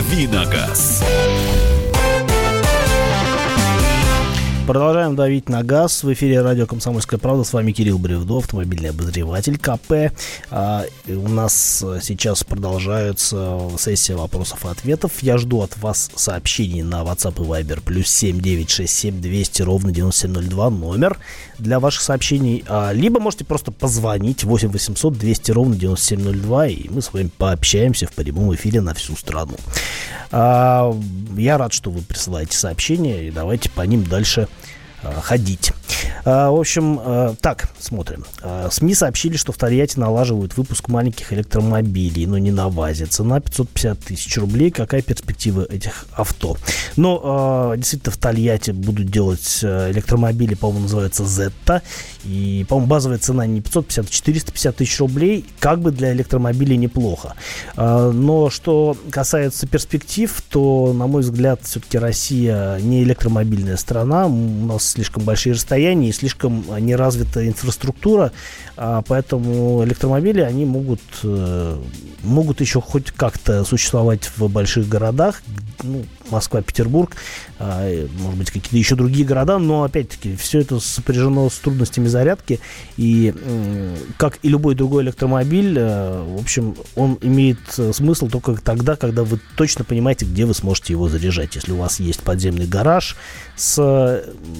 «Давиногаз». 0.00 1.02
Продолжаем 4.66 5.16
давить 5.16 5.48
на 5.48 5.64
газ. 5.64 6.04
В 6.04 6.12
эфире 6.12 6.42
радио 6.42 6.64
«Комсомольская 6.64 7.18
правда». 7.18 7.42
С 7.42 7.52
вами 7.52 7.72
Кирилл 7.72 7.98
Бревдо, 7.98 8.38
автомобильный 8.38 8.90
обозреватель 8.90 9.58
КП. 9.58 10.14
А, 10.50 10.84
у 11.08 11.28
нас 11.28 11.84
сейчас 12.02 12.44
продолжается 12.44 13.60
сессия 13.78 14.14
вопросов 14.14 14.64
и 14.64 14.68
ответов. 14.68 15.22
Я 15.22 15.38
жду 15.38 15.62
от 15.62 15.76
вас 15.78 16.10
сообщений 16.14 16.82
на 16.82 17.02
WhatsApp 17.02 17.42
и 17.42 17.46
Viber. 17.46 17.80
Плюс 17.84 18.08
7967 18.10 19.20
200 19.20 19.62
ровно 19.62 19.90
9702 19.90 20.70
номер 20.70 21.18
для 21.58 21.80
ваших 21.80 22.02
сообщений. 22.02 22.62
А, 22.68 22.92
либо 22.92 23.18
можете 23.18 23.44
просто 23.44 23.72
позвонить 23.72 24.44
8 24.44 24.68
800 24.68 25.18
200 25.18 25.50
ровно 25.50 25.74
9702 25.74 26.66
и 26.68 26.88
мы 26.90 27.02
с 27.02 27.12
вами 27.12 27.30
пообщаемся 27.36 28.06
в 28.06 28.12
прямом 28.12 28.54
эфире 28.54 28.80
на 28.80 28.94
всю 28.94 29.16
страну. 29.16 29.56
А, 30.30 30.94
я 31.36 31.58
рад, 31.58 31.72
что 31.72 31.90
вы 31.90 32.02
присылаете 32.02 32.56
сообщения 32.56 33.26
и 33.26 33.30
давайте 33.32 33.68
по 33.68 33.82
ним 33.82 34.04
дальше 34.04 34.48
Э, 34.50 34.59
ходить. 35.02 35.72
Э, 36.24 36.48
в 36.48 36.58
общем, 36.58 37.00
э, 37.02 37.34
так, 37.40 37.68
смотрим. 37.78 38.24
СМИ 38.70 38.94
сообщили, 38.94 39.36
что 39.36 39.52
в 39.52 39.56
Тольятти 39.56 39.98
налаживают 39.98 40.56
выпуск 40.56 40.88
маленьких 40.88 41.32
электромобилей, 41.32 42.26
но 42.26 42.38
не 42.38 42.50
на 42.50 42.68
ВАЗе. 42.68 43.06
Цена 43.06 43.40
550 43.40 43.98
тысяч 44.00 44.36
рублей. 44.38 44.70
Какая 44.70 45.02
перспектива 45.02 45.64
этих 45.64 46.06
авто? 46.12 46.56
Но 46.96 47.74
действительно 47.76 48.12
в 48.12 48.16
Тольятти 48.16 48.70
будут 48.72 49.06
делать 49.06 49.60
электромобили, 49.62 50.54
по-моему, 50.54 50.82
называется 50.82 51.24
Zeta. 51.24 51.82
И, 52.24 52.66
по-моему, 52.68 52.88
базовая 52.88 53.18
цена 53.18 53.46
не 53.46 53.60
550, 53.60 54.06
а 54.06 54.08
450 54.08 54.76
тысяч 54.76 55.00
рублей. 55.00 55.44
Как 55.58 55.80
бы 55.80 55.90
для 55.90 56.12
электромобилей 56.12 56.76
неплохо. 56.76 57.34
Но 57.76 58.50
что 58.50 58.96
касается 59.10 59.66
перспектив, 59.66 60.42
то, 60.50 60.92
на 60.92 61.06
мой 61.06 61.22
взгляд, 61.22 61.60
все-таки 61.64 61.98
Россия 61.98 62.78
не 62.78 63.02
электромобильная 63.02 63.76
страна. 63.76 64.26
У 64.26 64.66
нас 64.66 64.89
слишком 64.90 65.24
большие 65.24 65.54
расстояния 65.54 66.08
и 66.08 66.12
слишком 66.12 66.64
неразвитая 66.78 67.48
инфраструктура, 67.48 68.32
а 68.76 69.02
поэтому 69.02 69.84
электромобили, 69.84 70.40
они 70.40 70.64
могут, 70.64 71.00
э, 71.22 71.78
могут 72.22 72.60
еще 72.60 72.80
хоть 72.80 73.10
как-то 73.12 73.64
существовать 73.64 74.30
в 74.36 74.48
больших 74.48 74.88
городах, 74.88 75.42
ну, 75.82 76.04
Москва, 76.30 76.62
Петербург, 76.62 77.16
а, 77.58 78.06
может 78.18 78.38
быть, 78.38 78.50
какие-то 78.50 78.76
еще 78.76 78.94
другие 78.96 79.26
города, 79.26 79.58
но, 79.58 79.84
опять-таки, 79.84 80.36
все 80.36 80.60
это 80.60 80.80
сопряжено 80.80 81.48
с 81.48 81.58
трудностями 81.58 82.06
зарядки, 82.06 82.60
и, 82.96 83.34
как 84.16 84.38
и 84.42 84.48
любой 84.48 84.74
другой 84.74 85.02
электромобиль, 85.04 85.76
э, 85.78 86.24
в 86.24 86.40
общем, 86.40 86.76
он 86.96 87.18
имеет 87.22 87.58
смысл 87.92 88.28
только 88.28 88.54
тогда, 88.60 88.96
когда 88.96 89.24
вы 89.24 89.40
точно 89.56 89.84
понимаете, 89.84 90.24
где 90.24 90.46
вы 90.46 90.54
сможете 90.54 90.92
его 90.92 91.08
заряжать. 91.08 91.54
Если 91.56 91.72
у 91.72 91.76
вас 91.76 92.00
есть 92.00 92.20
подземный 92.20 92.66
гараж 92.66 93.16
с, 93.56 93.74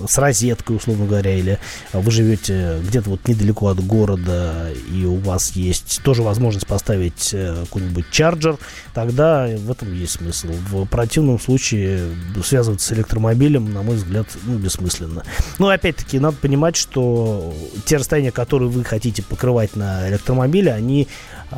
с 0.06 0.18
розеткой, 0.18 0.76
условно 0.76 1.06
говоря, 1.06 1.36
или 1.36 1.58
вы 1.92 2.10
живете 2.10 2.80
где-то 2.86 3.10
вот 3.10 3.26
недалеко 3.28 3.68
от 3.68 3.84
города, 3.84 4.70
и 4.92 5.04
у 5.04 5.16
вас 5.16 5.52
есть 5.52 6.00
тоже 6.02 6.22
возможность 6.22 6.66
поставить 6.66 7.30
э, 7.32 7.64
какой-нибудь 7.64 8.06
чарджер, 8.10 8.58
тогда 8.94 9.46
в 9.46 9.70
этом 9.70 9.94
есть 9.94 10.12
смысл. 10.12 10.48
В 10.70 10.86
противном 10.86 11.38
случае 11.38 11.59
связываться 11.60 12.88
с 12.88 12.92
электромобилем, 12.92 13.72
на 13.72 13.82
мой 13.82 13.96
взгляд, 13.96 14.26
ну, 14.44 14.58
бессмысленно. 14.58 15.22
Но 15.58 15.66
ну, 15.66 15.68
опять-таки 15.68 16.18
надо 16.18 16.36
понимать, 16.36 16.76
что 16.76 17.54
те 17.84 17.96
расстояния, 17.96 18.32
которые 18.32 18.68
вы 18.68 18.84
хотите 18.84 19.22
покрывать 19.22 19.76
на 19.76 20.08
электромобиле, 20.08 20.72
они 20.72 21.08
э, 21.50 21.56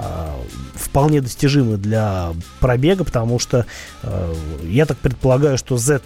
вполне 0.75 1.21
достижимы 1.21 1.77
для 1.77 2.33
пробега, 2.61 3.05
потому 3.05 3.39
что 3.39 3.67
э, 4.03 4.35
я 4.65 4.87
так 4.87 4.99
предполагаю, 4.99 5.59
что 5.59 5.77
Z 5.77 6.03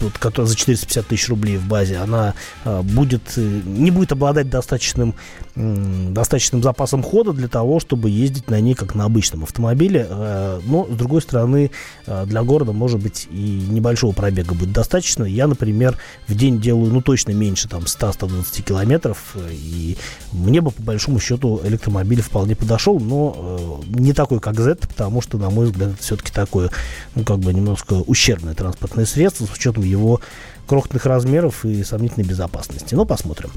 вот, 0.00 0.18
которая 0.18 0.48
за 0.48 0.56
450 0.56 1.06
тысяч 1.06 1.28
рублей 1.28 1.56
в 1.56 1.66
базе, 1.66 1.98
она 1.98 2.34
э, 2.64 2.82
будет, 2.82 3.22
э, 3.36 3.60
не 3.64 3.90
будет 3.90 4.12
обладать 4.12 4.48
достаточным, 4.48 5.14
достаточным 5.54 6.62
запасом 6.62 7.02
хода 7.02 7.32
для 7.32 7.48
того, 7.48 7.80
чтобы 7.80 8.08
ездить 8.10 8.48
на 8.48 8.60
ней 8.60 8.74
как 8.74 8.94
на 8.94 9.04
обычном 9.04 9.44
автомобиле. 9.44 10.06
Э, 10.08 10.60
но, 10.64 10.86
с 10.86 10.96
другой 10.96 11.22
стороны, 11.22 11.70
э, 12.06 12.24
для 12.26 12.42
города, 12.42 12.72
может 12.72 13.00
быть, 13.00 13.28
и 13.30 13.66
небольшого 13.68 14.12
пробега 14.12 14.54
будет 14.54 14.72
достаточно. 14.72 15.24
Я, 15.24 15.46
например, 15.46 15.96
в 16.28 16.34
день 16.34 16.60
делаю, 16.60 16.92
ну, 16.92 17.02
точно 17.02 17.32
меньше, 17.32 17.68
там, 17.68 17.84
100-120 17.84 18.62
километров, 18.62 19.36
и 19.50 19.96
мне 20.32 20.60
бы, 20.60 20.70
по 20.70 20.82
большому 20.82 21.20
счету, 21.20 21.60
электромобиль 21.64 22.22
вполне 22.22 22.56
подошел, 22.56 22.98
но 22.98 23.82
э, 23.84 23.98
не 23.98 24.12
такой, 24.12 24.40
как 24.40 24.58
Z, 24.60 24.76
потому 24.76 25.20
что, 25.20 25.38
на 25.38 25.50
мой 25.50 25.66
взгляд, 25.66 25.90
это 25.90 26.02
все-таки 26.02 26.32
такое, 26.32 26.70
ну, 27.14 27.24
как 27.24 27.38
бы 27.38 27.52
немножко 27.52 27.94
ущербное 27.94 28.54
транспортное 28.54 29.04
средство 29.04 29.46
с 29.46 29.52
учетом 29.52 29.84
его 29.90 30.20
крохотных 30.66 31.04
размеров 31.06 31.64
и 31.64 31.82
сомнительной 31.82 32.26
безопасности. 32.26 32.94
Ну, 32.94 33.04
посмотрим. 33.04 33.50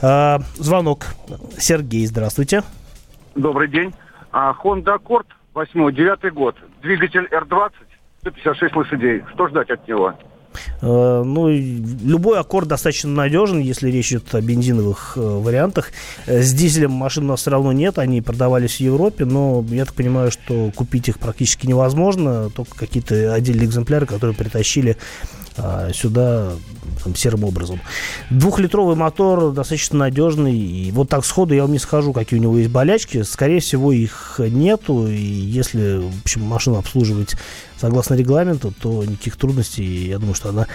А, 0.00 0.40
звонок. 0.54 1.06
Сергей, 1.58 2.06
здравствуйте. 2.06 2.62
Добрый 3.34 3.68
день. 3.68 3.92
А, 4.30 4.54
Honda 4.62 4.96
Accord, 4.96 5.26
8-9 5.54 6.30
год. 6.30 6.56
Двигатель 6.82 7.28
R20, 7.30 7.72
156 8.20 8.76
лошадей. 8.76 9.24
Что 9.34 9.48
ждать 9.48 9.70
от 9.70 9.86
него? 9.88 10.14
Э, 10.80 11.22
ну, 11.24 11.48
любой 11.48 12.38
аккорд 12.38 12.68
достаточно 12.68 13.10
надежен, 13.10 13.60
если 13.60 13.90
речь 13.90 14.12
идет 14.12 14.34
о 14.34 14.40
бензиновых 14.40 15.14
э, 15.16 15.20
вариантах. 15.20 15.90
Э, 16.26 16.42
с 16.42 16.52
дизелем 16.52 16.92
машин 16.92 17.24
у 17.24 17.28
нас 17.28 17.40
все 17.40 17.50
равно 17.50 17.72
нет, 17.72 17.98
они 17.98 18.20
продавались 18.20 18.76
в 18.76 18.80
Европе, 18.80 19.24
но 19.24 19.64
я 19.68 19.84
так 19.84 19.94
понимаю, 19.94 20.30
что 20.30 20.70
купить 20.74 21.08
их 21.08 21.18
практически 21.18 21.66
невозможно, 21.66 22.50
только 22.50 22.76
какие-то 22.76 23.34
отдельные 23.34 23.66
экземпляры, 23.66 24.06
которые 24.06 24.36
притащили 24.36 24.96
а, 24.96 25.41
сюда 25.94 26.52
там, 27.02 27.14
серым 27.14 27.44
образом. 27.44 27.80
Двухлитровый 28.30 28.96
мотор 28.96 29.52
достаточно 29.52 29.98
надежный. 29.98 30.56
И 30.56 30.92
вот 30.92 31.08
так 31.08 31.24
сходу 31.24 31.54
я 31.54 31.62
вам 31.62 31.72
не 31.72 31.78
скажу, 31.78 32.12
какие 32.12 32.38
у 32.38 32.42
него 32.42 32.56
есть 32.58 32.70
болячки. 32.70 33.22
Скорее 33.22 33.60
всего, 33.60 33.92
их 33.92 34.36
нету. 34.38 35.06
И 35.06 35.16
если 35.16 35.98
в 35.98 36.22
общем, 36.22 36.42
машину 36.42 36.78
обслуживать 36.78 37.36
согласно 37.78 38.14
регламенту, 38.14 38.72
то 38.80 39.04
никаких 39.04 39.36
трудностей, 39.36 40.08
я 40.08 40.18
думаю, 40.18 40.34
что 40.34 40.50
она 40.50 40.66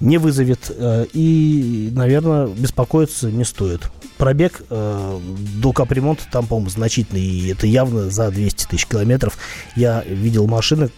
не 0.00 0.18
вызовет. 0.18 0.70
Э, 0.70 1.06
и, 1.12 1.90
наверное, 1.92 2.46
беспокоиться 2.46 3.30
не 3.30 3.44
стоит. 3.44 3.90
Пробег 4.16 4.62
э, 4.68 5.20
до 5.60 5.72
капремонта 5.72 6.24
там, 6.30 6.46
по-моему, 6.46 6.70
значительный. 6.70 7.22
И 7.22 7.48
это 7.48 7.66
явно 7.66 8.10
за 8.10 8.30
200 8.30 8.66
тысяч 8.66 8.86
километров. 8.86 9.38
Я 9.76 10.02
видел 10.02 10.46
машины, 10.46 10.90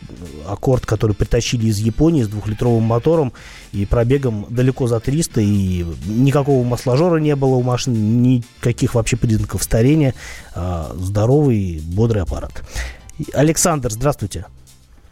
аккорд, 0.47 0.87
который 0.87 1.15
притащили 1.15 1.67
из 1.67 1.79
Японии 1.79 2.23
с 2.23 2.29
двухлитровым 2.29 2.83
мотором 2.83 3.33
и 3.73 3.87
пробегом 3.87 4.47
далеко 4.51 4.87
за 4.87 5.01
300. 5.01 5.41
И 5.41 5.85
никакого 6.07 6.65
масложора 6.65 7.19
не 7.19 7.37
было 7.37 7.57
у 7.57 7.63
машины, 7.63 7.97
никаких 7.97 8.95
вообще 8.95 9.17
признаков 9.17 9.63
старения. 9.63 10.15
Э, 10.55 10.93
здоровый, 10.95 11.83
бодрый 11.85 12.23
аппарат. 12.23 12.63
Александр, 13.35 13.91
здравствуйте. 13.91 14.47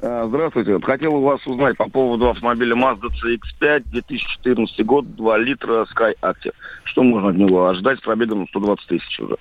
А, 0.00 0.26
здравствуйте. 0.28 0.78
Хотел 0.80 1.16
у 1.16 1.22
вас 1.22 1.44
узнать 1.46 1.76
по 1.76 1.88
поводу 1.88 2.30
автомобиля 2.30 2.76
Mazda 2.76 3.08
CX-5, 3.08 3.82
2014 3.86 4.86
год, 4.86 5.16
2 5.16 5.38
литра 5.38 5.86
Sky 5.94 6.14
Active. 6.22 6.54
Что 6.84 7.02
можно 7.02 7.30
от 7.30 7.36
него 7.36 7.66
ожидать 7.66 7.98
с 7.98 8.02
пробегом 8.02 8.46
120 8.48 8.86
тысяч 8.86 9.20
уже? 9.20 9.36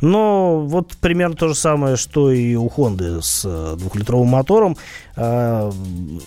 Ну, 0.00 0.66
вот 0.66 0.96
примерно 1.00 1.36
то 1.36 1.48
же 1.48 1.54
самое, 1.54 1.96
что 1.96 2.30
и 2.30 2.54
у 2.54 2.68
Honda 2.68 3.20
с 3.20 3.42
э, 3.44 3.76
двухлитровым 3.76 4.28
мотором. 4.28 4.76
А, 5.16 5.70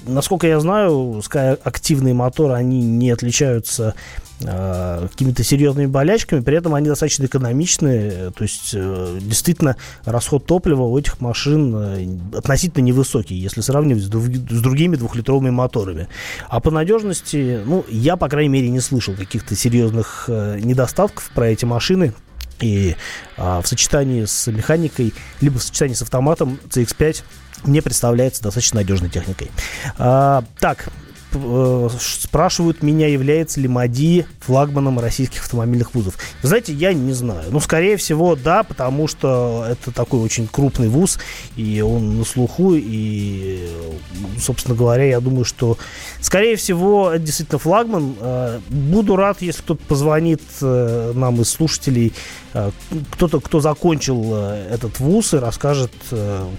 насколько 0.05 0.45
я 0.45 0.59
знаю, 0.59 1.21
Sky 1.23 1.59
активные 1.63 2.13
моторы, 2.13 2.53
они 2.53 2.81
не 2.81 3.09
отличаются 3.09 3.95
а, 4.45 5.07
какими-то 5.07 5.43
серьезными 5.43 5.87
болячками, 5.87 6.41
при 6.41 6.57
этом 6.57 6.75
они 6.75 6.87
достаточно 6.87 7.25
экономичные, 7.25 8.31
то 8.31 8.43
есть 8.43 8.71
э, 8.73 9.17
действительно 9.21 9.77
расход 10.05 10.45
топлива 10.45 10.83
у 10.83 10.97
этих 10.99 11.21
машин 11.21 11.75
э, 11.75 12.37
относительно 12.37 12.83
невысокий, 12.83 13.35
если 13.35 13.61
сравнивать 13.61 14.03
с 14.03 14.61
другими 14.61 14.95
двухлитровыми 14.95 15.49
моторами. 15.49 16.07
А 16.49 16.59
по 16.59 16.69
надежности, 16.69 17.61
ну, 17.65 17.85
я, 17.89 18.17
по 18.17 18.29
крайней 18.29 18.49
мере, 18.49 18.69
не 18.69 18.81
слышал 18.81 19.15
каких-то 19.15 19.55
серьезных 19.55 20.25
недостатков 20.27 21.31
про 21.33 21.47
эти 21.47 21.65
машины. 21.65 22.13
И 22.59 22.95
а, 23.37 23.61
в 23.61 23.67
сочетании 23.67 24.25
с 24.25 24.47
механикой, 24.51 25.13
либо 25.41 25.59
в 25.59 25.63
сочетании 25.63 25.95
с 25.95 26.01
автоматом 26.01 26.59
CX5 26.69 27.23
мне 27.65 27.81
представляется 27.81 28.43
достаточно 28.43 28.77
надежной 28.77 29.09
техникой. 29.09 29.51
А, 29.97 30.43
так, 30.59 30.89
Э, 31.35 31.89
спрашивают 31.99 32.83
меня, 32.83 33.07
является 33.07 33.59
ли 33.59 33.67
МАДИ 33.67 34.25
флагманом 34.39 34.99
российских 34.99 35.41
автомобильных 35.41 35.93
вузов. 35.95 36.17
Вы 36.41 36.47
знаете, 36.47 36.73
я 36.73 36.93
не 36.93 37.13
знаю. 37.13 37.45
Ну, 37.49 37.59
скорее 37.59 37.97
всего, 37.97 38.35
да, 38.35 38.63
потому 38.63 39.07
что 39.07 39.65
это 39.69 39.91
такой 39.91 40.19
очень 40.19 40.47
крупный 40.47 40.89
вуз, 40.89 41.19
и 41.55 41.81
он 41.81 42.19
на 42.19 42.25
слуху, 42.25 42.73
и, 42.75 43.67
собственно 44.39 44.75
говоря, 44.75 45.05
я 45.05 45.19
думаю, 45.19 45.45
что, 45.45 45.77
скорее 46.21 46.55
всего, 46.55 47.11
это 47.11 47.23
действительно 47.25 47.59
флагман. 47.59 48.15
Э, 48.19 48.59
буду 48.69 49.15
рад, 49.15 49.41
если 49.41 49.61
кто-то 49.61 49.83
позвонит 49.87 50.41
э, 50.61 51.13
нам 51.15 51.41
из 51.41 51.49
слушателей, 51.49 52.13
кто-то, 53.09 53.39
кто 53.39 53.61
закончил 53.61 54.35
этот 54.35 54.99
вуз 54.99 55.33
и 55.33 55.37
расскажет, 55.37 55.91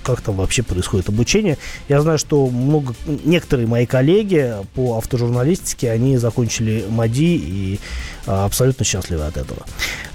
как 0.02 0.22
там 0.22 0.34
вообще 0.34 0.64
происходит 0.64 1.08
обучение. 1.08 1.56
Я 1.88 2.00
знаю, 2.00 2.18
что 2.18 2.48
много, 2.48 2.94
некоторые 3.06 3.68
мои 3.68 3.86
коллеги 3.86 4.54
по 4.74 4.98
автожурналистике, 4.98 5.90
они 5.90 6.16
закончили 6.16 6.84
МАДИ 6.88 7.22
и 7.22 7.80
а, 8.26 8.46
абсолютно 8.46 8.84
счастливы 8.84 9.24
от 9.24 9.36
этого. 9.36 9.62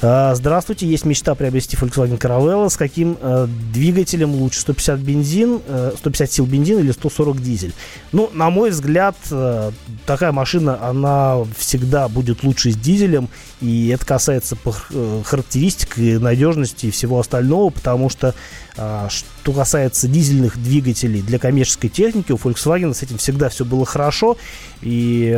А, 0.02 0.34
здравствуйте, 0.36 0.88
есть 0.88 1.06
мечта 1.06 1.36
приобрести 1.36 1.78
Volkswagen 1.78 2.18
Caravella. 2.18 2.70
С 2.70 2.78
каким 2.78 3.18
а, 3.22 3.48
двигателем 3.74 4.34
лучше? 4.34 4.62
150 4.62 5.00
бензин, 5.00 5.62
150 5.98 6.32
сил 6.32 6.46
бензин 6.46 6.80
или 6.80 6.92
140 6.92 7.42
дизель? 7.42 7.74
Ну, 8.12 8.30
на 8.34 8.50
мой 8.50 8.72
взгляд, 8.72 9.16
такая 10.06 10.32
машина, 10.32 10.80
она 10.82 11.38
всегда 11.58 12.08
будет 12.08 12.44
лучше 12.44 12.72
с 12.72 12.76
дизелем, 12.76 13.30
и 13.62 13.90
это 13.90 14.06
касается 14.06 14.58
характеристик 15.26 15.98
и 15.98 16.18
надежности 16.18 16.88
и 16.88 16.92
всего 16.92 17.20
остального, 17.20 17.70
потому 17.70 18.10
что 18.10 18.34
что 19.10 19.54
касается 19.54 20.08
дизельных 20.08 20.62
двигателей 20.62 21.22
для 21.22 21.40
коммерческой 21.40 21.90
техники, 21.90 22.32
у 22.32 22.36
Volkswagen 22.36 22.94
с 22.94 23.04
этим 23.04 23.18
всегда 23.18 23.50
все 23.50 23.66
было 23.66 23.86
хорошо. 23.86 24.38
И 24.82 25.38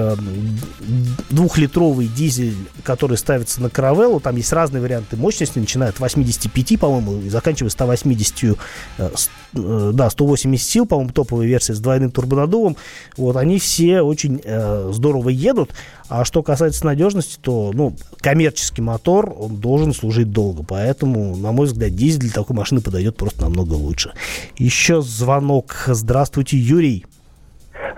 двухлитровый 1.30 2.08
дизель, 2.08 2.56
который 2.84 3.18
ставится 3.18 3.62
на 3.62 3.68
Caravelle, 3.68 4.20
там 4.20 4.36
есть 4.36 4.54
разные 4.54 4.82
варианты 4.82 5.18
мощности, 5.18 5.58
начиная 5.58 5.90
от 5.90 6.00
85, 6.00 6.80
по-моему, 6.80 7.22
и 7.22 7.30
заканчивая 7.30 7.72
180, 7.72 8.44
э, 8.44 8.56
э, 8.98 9.10
да, 9.54 10.10
180 10.10 10.68
сил, 10.68 10.86
по-моему, 10.86 11.12
топовая 11.12 11.48
версия 11.48 11.74
с 11.74 11.80
двойным 11.80 12.12
турбонаддувом. 12.12 12.78
Вот, 13.18 13.36
они 13.36 13.60
все 13.60 14.02
очень 14.02 14.42
э, 14.44 14.90
здорово 14.92 15.30
едут. 15.30 15.72
А 16.10 16.26
что 16.26 16.44
касается 16.44 16.86
надежности, 16.86 17.40
то, 17.42 17.72
ну, 17.74 17.94
коммерческий 18.20 18.82
мотор, 18.82 19.34
он 19.38 19.58
должен 19.58 19.94
служить 19.94 20.32
долго. 20.32 20.64
Поэтому, 20.68 21.36
на 21.36 21.52
мой 21.52 21.68
взгляд, 21.68 21.96
дизель 21.96 22.22
для 22.22 22.32
такой 22.32 22.56
машины 22.56 22.82
подойдет 22.82 23.18
просто 23.18 23.42
намного 23.44 23.74
лучше. 23.74 24.12
Еще 24.58 25.02
звонок. 25.02 25.84
Здравствуйте, 25.88 26.58
Юрий. 26.58 27.06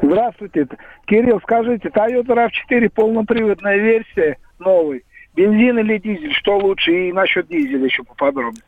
Здравствуйте. 0.01 0.67
Кирилл, 1.05 1.39
скажите, 1.41 1.89
Toyota 1.89 2.27
RAV4 2.27 2.89
полноприводная 2.89 3.77
версия 3.77 4.37
новый. 4.59 5.03
Бензин 5.35 5.79
или 5.79 5.97
дизель, 5.97 6.33
что 6.33 6.57
лучше? 6.57 7.09
И 7.09 7.13
насчет 7.13 7.47
дизеля 7.47 7.85
еще 7.85 8.03
поподробнее. 8.03 8.63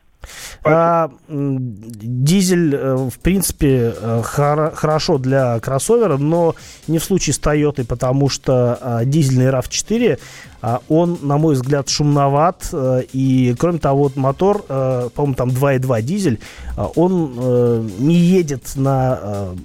А, 0.64 1.10
дизель, 1.30 2.76
э, 2.76 2.96
в 2.96 3.20
принципе, 3.20 3.94
э, 3.96 4.22
хор- 4.24 4.74
хорошо 4.76 5.18
для 5.18 5.60
кроссовера, 5.60 6.18
но 6.18 6.56
не 6.88 7.00
в 7.00 7.04
случае 7.04 7.34
с 7.34 7.40
Toyota, 7.40 7.86
потому 7.86 8.30
что 8.30 8.78
а, 8.82 9.06
дизельный 9.06 9.46
RAV4, 9.48 10.20
а, 10.62 10.82
он, 10.90 11.20
на 11.22 11.38
мой 11.38 11.56
взгляд, 11.56 11.90
шумноват. 11.90 12.70
А, 12.74 13.00
и, 13.14 13.56
кроме 13.58 13.80
того, 13.80 14.04
вот 14.04 14.16
мотор, 14.16 14.66
а, 14.70 15.10
по-моему, 15.10 15.36
там 15.36 15.50
2.2 15.50 16.02
дизель, 16.02 16.40
а, 16.78 16.88
он 16.96 17.34
а, 17.38 17.88
не 18.00 18.16
едет 18.16 18.64
на... 18.76 19.20
А, 19.22 19.56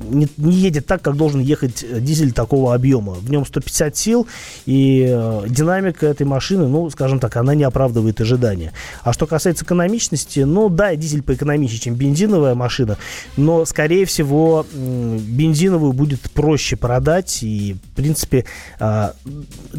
не, 0.00 0.28
не 0.36 0.52
едет 0.52 0.86
так, 0.86 1.02
как 1.02 1.16
должен 1.16 1.40
ехать 1.40 1.84
э, 1.88 2.00
дизель 2.00 2.32
такого 2.32 2.74
объема. 2.74 3.12
В 3.12 3.30
нем 3.30 3.44
150 3.44 3.96
сил, 3.96 4.26
и 4.66 5.06
э, 5.08 5.42
динамика 5.48 6.06
этой 6.06 6.26
машины, 6.26 6.66
ну, 6.68 6.88
скажем 6.90 7.20
так, 7.20 7.36
она 7.36 7.54
не 7.54 7.64
оправдывает 7.64 8.20
ожидания. 8.20 8.72
А 9.02 9.12
что 9.12 9.26
касается 9.26 9.64
экономичности, 9.64 10.40
ну, 10.40 10.68
да, 10.68 10.94
дизель 10.96 11.22
поэкономичнее, 11.22 11.80
чем 11.80 11.94
бензиновая 11.94 12.54
машина, 12.54 12.96
но, 13.36 13.64
скорее 13.64 14.04
всего, 14.06 14.66
э, 14.72 15.18
бензиновую 15.20 15.92
будет 15.92 16.30
проще 16.30 16.76
продать, 16.76 17.42
и, 17.42 17.76
в 17.92 17.96
принципе, 17.96 18.44
э, 18.78 19.10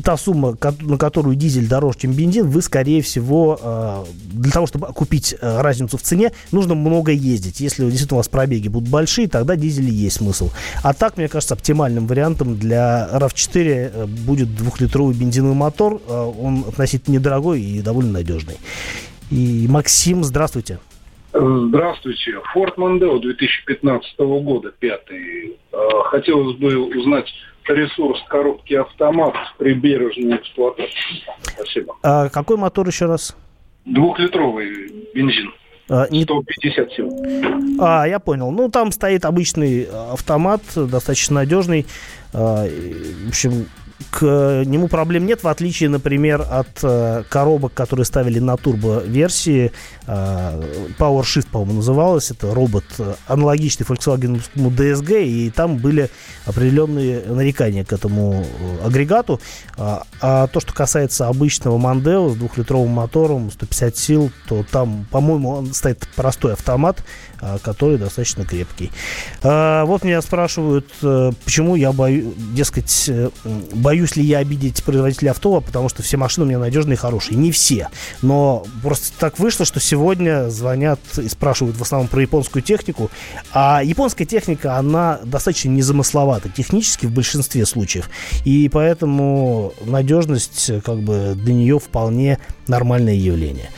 та 0.03 0.17
сумма, 0.17 0.57
на 0.81 0.97
которую 0.97 1.35
дизель 1.35 1.67
дороже, 1.67 1.99
чем 1.99 2.13
бензин, 2.13 2.49
вы, 2.49 2.61
скорее 2.61 3.01
всего, 3.01 3.59
э, 3.61 4.03
для 4.33 4.51
того, 4.51 4.67
чтобы 4.67 4.87
купить 4.87 5.35
э, 5.39 5.61
разницу 5.61 5.97
в 5.97 6.01
цене, 6.01 6.31
нужно 6.51 6.75
много 6.75 7.11
ездить. 7.11 7.59
Если 7.59 7.83
действительно 7.85 8.17
у 8.17 8.19
вас 8.19 8.27
пробеги 8.27 8.67
будут 8.67 8.89
большие, 8.89 9.27
тогда 9.27 9.55
дизель 9.55 9.89
есть 9.89 10.10
есть 10.11 10.17
смысл. 10.17 10.49
А 10.83 10.93
так, 10.93 11.17
мне 11.17 11.27
кажется, 11.27 11.53
оптимальным 11.53 12.07
вариантом 12.07 12.57
для 12.57 13.07
RAV4 13.13 13.55
э, 13.57 14.05
будет 14.05 14.55
двухлитровый 14.55 15.15
бензиновый 15.15 15.55
мотор. 15.55 16.01
Э, 16.07 16.13
он 16.13 16.65
относительно 16.67 17.15
недорогой 17.15 17.61
и 17.61 17.81
довольно 17.81 18.11
надежный. 18.11 18.57
И 19.31 19.65
Максим, 19.69 20.23
здравствуйте. 20.23 20.79
Здравствуйте. 21.33 22.39
Ford 22.53 22.75
Mondeo 22.75 23.19
2015 23.19 24.19
года, 24.19 24.71
пятый. 24.77 25.57
Э, 25.71 25.77
хотелось 26.05 26.57
бы 26.57 26.77
узнать 26.77 27.31
ресурс 27.67 28.19
коробки 28.27 28.73
автомат 28.73 29.35
при 29.57 29.73
бережной 29.73 30.37
эксплуатации. 30.37 31.23
Спасибо. 31.43 31.95
А 32.03 32.29
какой 32.29 32.57
мотор 32.57 32.87
еще 32.87 33.05
раз? 33.05 33.35
Двухлитровый 33.85 34.91
бензин. 35.13 35.51
А, 35.91 36.07
не... 36.09 36.23
150 36.23 36.93
сил. 36.93 37.09
А, 37.79 38.07
я 38.07 38.19
понял. 38.19 38.49
Ну, 38.51 38.69
там 38.69 38.93
стоит 38.93 39.25
обычный 39.25 39.83
автомат, 40.11 40.61
достаточно 40.73 41.35
надежный. 41.35 41.85
А, 42.33 42.65
в 42.65 43.27
общем, 43.27 43.65
к 44.09 44.63
нему 44.65 44.87
проблем 44.87 45.25
нет, 45.25 45.43
в 45.43 45.47
отличие, 45.47 45.89
например, 45.89 46.45
от 46.49 46.79
э, 46.83 47.23
коробок, 47.29 47.73
которые 47.73 48.05
ставили 48.05 48.39
на 48.39 48.57
турбо-версии. 48.57 49.71
Э, 50.07 50.61
PowerShift, 50.97 51.47
по-моему, 51.51 51.75
называлось. 51.75 52.31
Это 52.31 52.53
робот 52.53 52.85
э, 52.99 53.13
аналогичный 53.27 53.85
Volkswagen 53.85 54.41
DSG, 54.55 55.23
и 55.23 55.49
там 55.49 55.77
были 55.77 56.09
определенные 56.45 57.21
нарекания 57.25 57.85
к 57.85 57.93
этому 57.93 58.43
э, 58.43 58.87
агрегату. 58.87 59.39
А, 59.77 60.03
а 60.19 60.47
то, 60.47 60.59
что 60.59 60.73
касается 60.73 61.27
обычного 61.27 61.77
Mondeo 61.77 62.31
с 62.31 62.35
двухлитровым 62.35 62.89
мотором, 62.89 63.51
150 63.51 63.97
сил, 63.97 64.31
то 64.47 64.65
там, 64.69 65.05
по-моему, 65.11 65.49
он 65.49 65.73
стоит 65.73 66.07
простой 66.15 66.53
автомат, 66.53 67.03
который 67.63 67.97
достаточно 67.97 68.45
крепкий. 68.45 68.91
А, 69.43 69.85
вот 69.85 70.03
меня 70.03 70.21
спрашивают, 70.21 70.87
э, 71.01 71.31
почему 71.43 71.75
я 71.75 71.91
боюсь, 71.91 72.33
дескать, 72.53 73.05
э, 73.09 73.29
боюсь 73.91 74.15
ли 74.15 74.23
я 74.23 74.37
обидеть 74.37 74.81
производителя 74.85 75.31
авто, 75.31 75.59
потому 75.59 75.89
что 75.89 76.01
все 76.01 76.15
машины 76.15 76.45
у 76.45 76.47
меня 76.47 76.59
надежные 76.59 76.93
и 76.93 76.97
хорошие. 76.97 77.35
Не 77.35 77.51
все. 77.51 77.89
Но 78.21 78.65
просто 78.81 79.07
так 79.19 79.37
вышло, 79.37 79.65
что 79.65 79.81
сегодня 79.81 80.49
звонят 80.49 81.01
и 81.17 81.27
спрашивают 81.27 81.75
в 81.75 81.81
основном 81.81 82.07
про 82.07 82.21
японскую 82.21 82.63
технику. 82.63 83.11
А 83.51 83.81
японская 83.83 84.25
техника, 84.25 84.77
она 84.77 85.19
достаточно 85.25 85.67
незамысловата 85.71 86.47
технически 86.47 87.05
в 87.05 87.11
большинстве 87.11 87.65
случаев. 87.65 88.09
И 88.45 88.69
поэтому 88.69 89.73
надежность 89.83 90.71
как 90.85 91.01
бы 91.01 91.33
для 91.35 91.53
нее 91.53 91.77
вполне 91.77 92.39
нормальное 92.67 93.15
явление. 93.15 93.71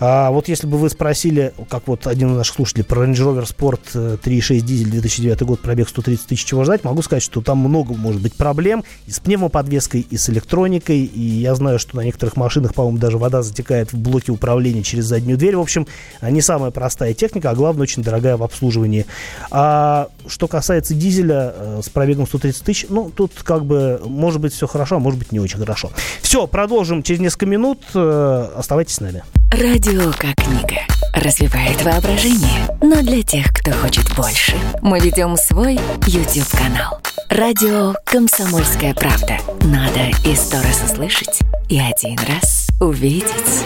А 0.00 0.30
вот 0.30 0.48
если 0.48 0.66
бы 0.66 0.78
вы 0.78 0.90
спросили, 0.90 1.52
как 1.68 1.86
вот 1.86 2.06
один 2.06 2.32
из 2.32 2.36
наших 2.36 2.56
слушателей 2.56 2.84
про 2.84 3.04
Range 3.04 3.14
Rover 3.14 3.44
Sport 3.44 4.20
3.6 4.22 4.60
дизель 4.60 4.90
2009 4.90 5.42
год, 5.42 5.60
пробег 5.60 5.88
130 5.88 6.26
тысяч, 6.26 6.44
чего 6.44 6.64
ждать, 6.64 6.84
могу 6.84 7.02
сказать, 7.02 7.22
что 7.22 7.40
там 7.40 7.58
много 7.58 7.94
может 7.94 8.20
быть 8.20 8.34
проблем 8.34 8.84
и 9.06 9.10
с 9.10 9.20
пневмоподвеской, 9.20 10.00
и 10.08 10.16
с 10.16 10.28
электроникой, 10.30 11.04
и 11.04 11.20
я 11.20 11.54
знаю, 11.54 11.78
что 11.78 11.96
на 11.96 12.00
некоторых 12.00 12.36
машинах, 12.36 12.74
по-моему, 12.74 12.98
даже 12.98 13.18
вода 13.18 13.42
затекает 13.42 13.92
в 13.92 13.98
блоке 13.98 14.32
управления 14.32 14.82
через 14.82 15.04
заднюю 15.04 15.38
дверь. 15.38 15.56
В 15.56 15.60
общем, 15.60 15.86
не 16.22 16.40
самая 16.40 16.70
простая 16.70 17.14
техника, 17.14 17.50
а 17.50 17.54
главное, 17.54 17.82
очень 17.82 18.02
дорогая 18.02 18.36
в 18.36 18.42
обслуживании. 18.42 19.06
А 19.50 20.08
что 20.28 20.48
касается 20.48 20.94
дизеля 20.94 21.52
э, 21.54 21.80
с 21.84 21.88
пробегом 21.88 22.26
130 22.26 22.62
тысяч, 22.62 22.86
ну, 22.88 23.10
тут 23.14 23.32
как 23.42 23.64
бы 23.64 24.00
может 24.04 24.40
быть 24.40 24.52
все 24.52 24.66
хорошо, 24.66 24.96
а 24.96 24.98
может 24.98 25.18
быть 25.18 25.32
не 25.32 25.40
очень 25.40 25.58
хорошо. 25.58 25.90
Все, 26.22 26.46
продолжим 26.46 27.02
через 27.02 27.20
несколько 27.20 27.46
минут. 27.46 27.80
Э, 27.94 28.52
оставайтесь 28.56 28.94
с 28.94 29.00
нами. 29.00 29.22
Радио 29.50 30.12
как 30.12 30.34
книга. 30.36 30.80
Развивает 31.14 31.80
воображение. 31.82 32.66
Но 32.82 33.00
для 33.02 33.22
тех, 33.22 33.46
кто 33.52 33.70
хочет 33.72 34.04
больше, 34.16 34.56
мы 34.82 34.98
ведем 34.98 35.36
свой 35.36 35.78
YouTube-канал. 36.06 37.00
Радио 37.30 37.94
«Комсомольская 38.04 38.94
правда». 38.94 39.38
Надо 39.60 40.10
и 40.24 40.34
сто 40.34 40.56
раз 40.56 40.82
услышать, 40.84 41.40
и 41.68 41.78
один 41.78 42.18
раз 42.28 42.68
увидеть. 42.80 43.64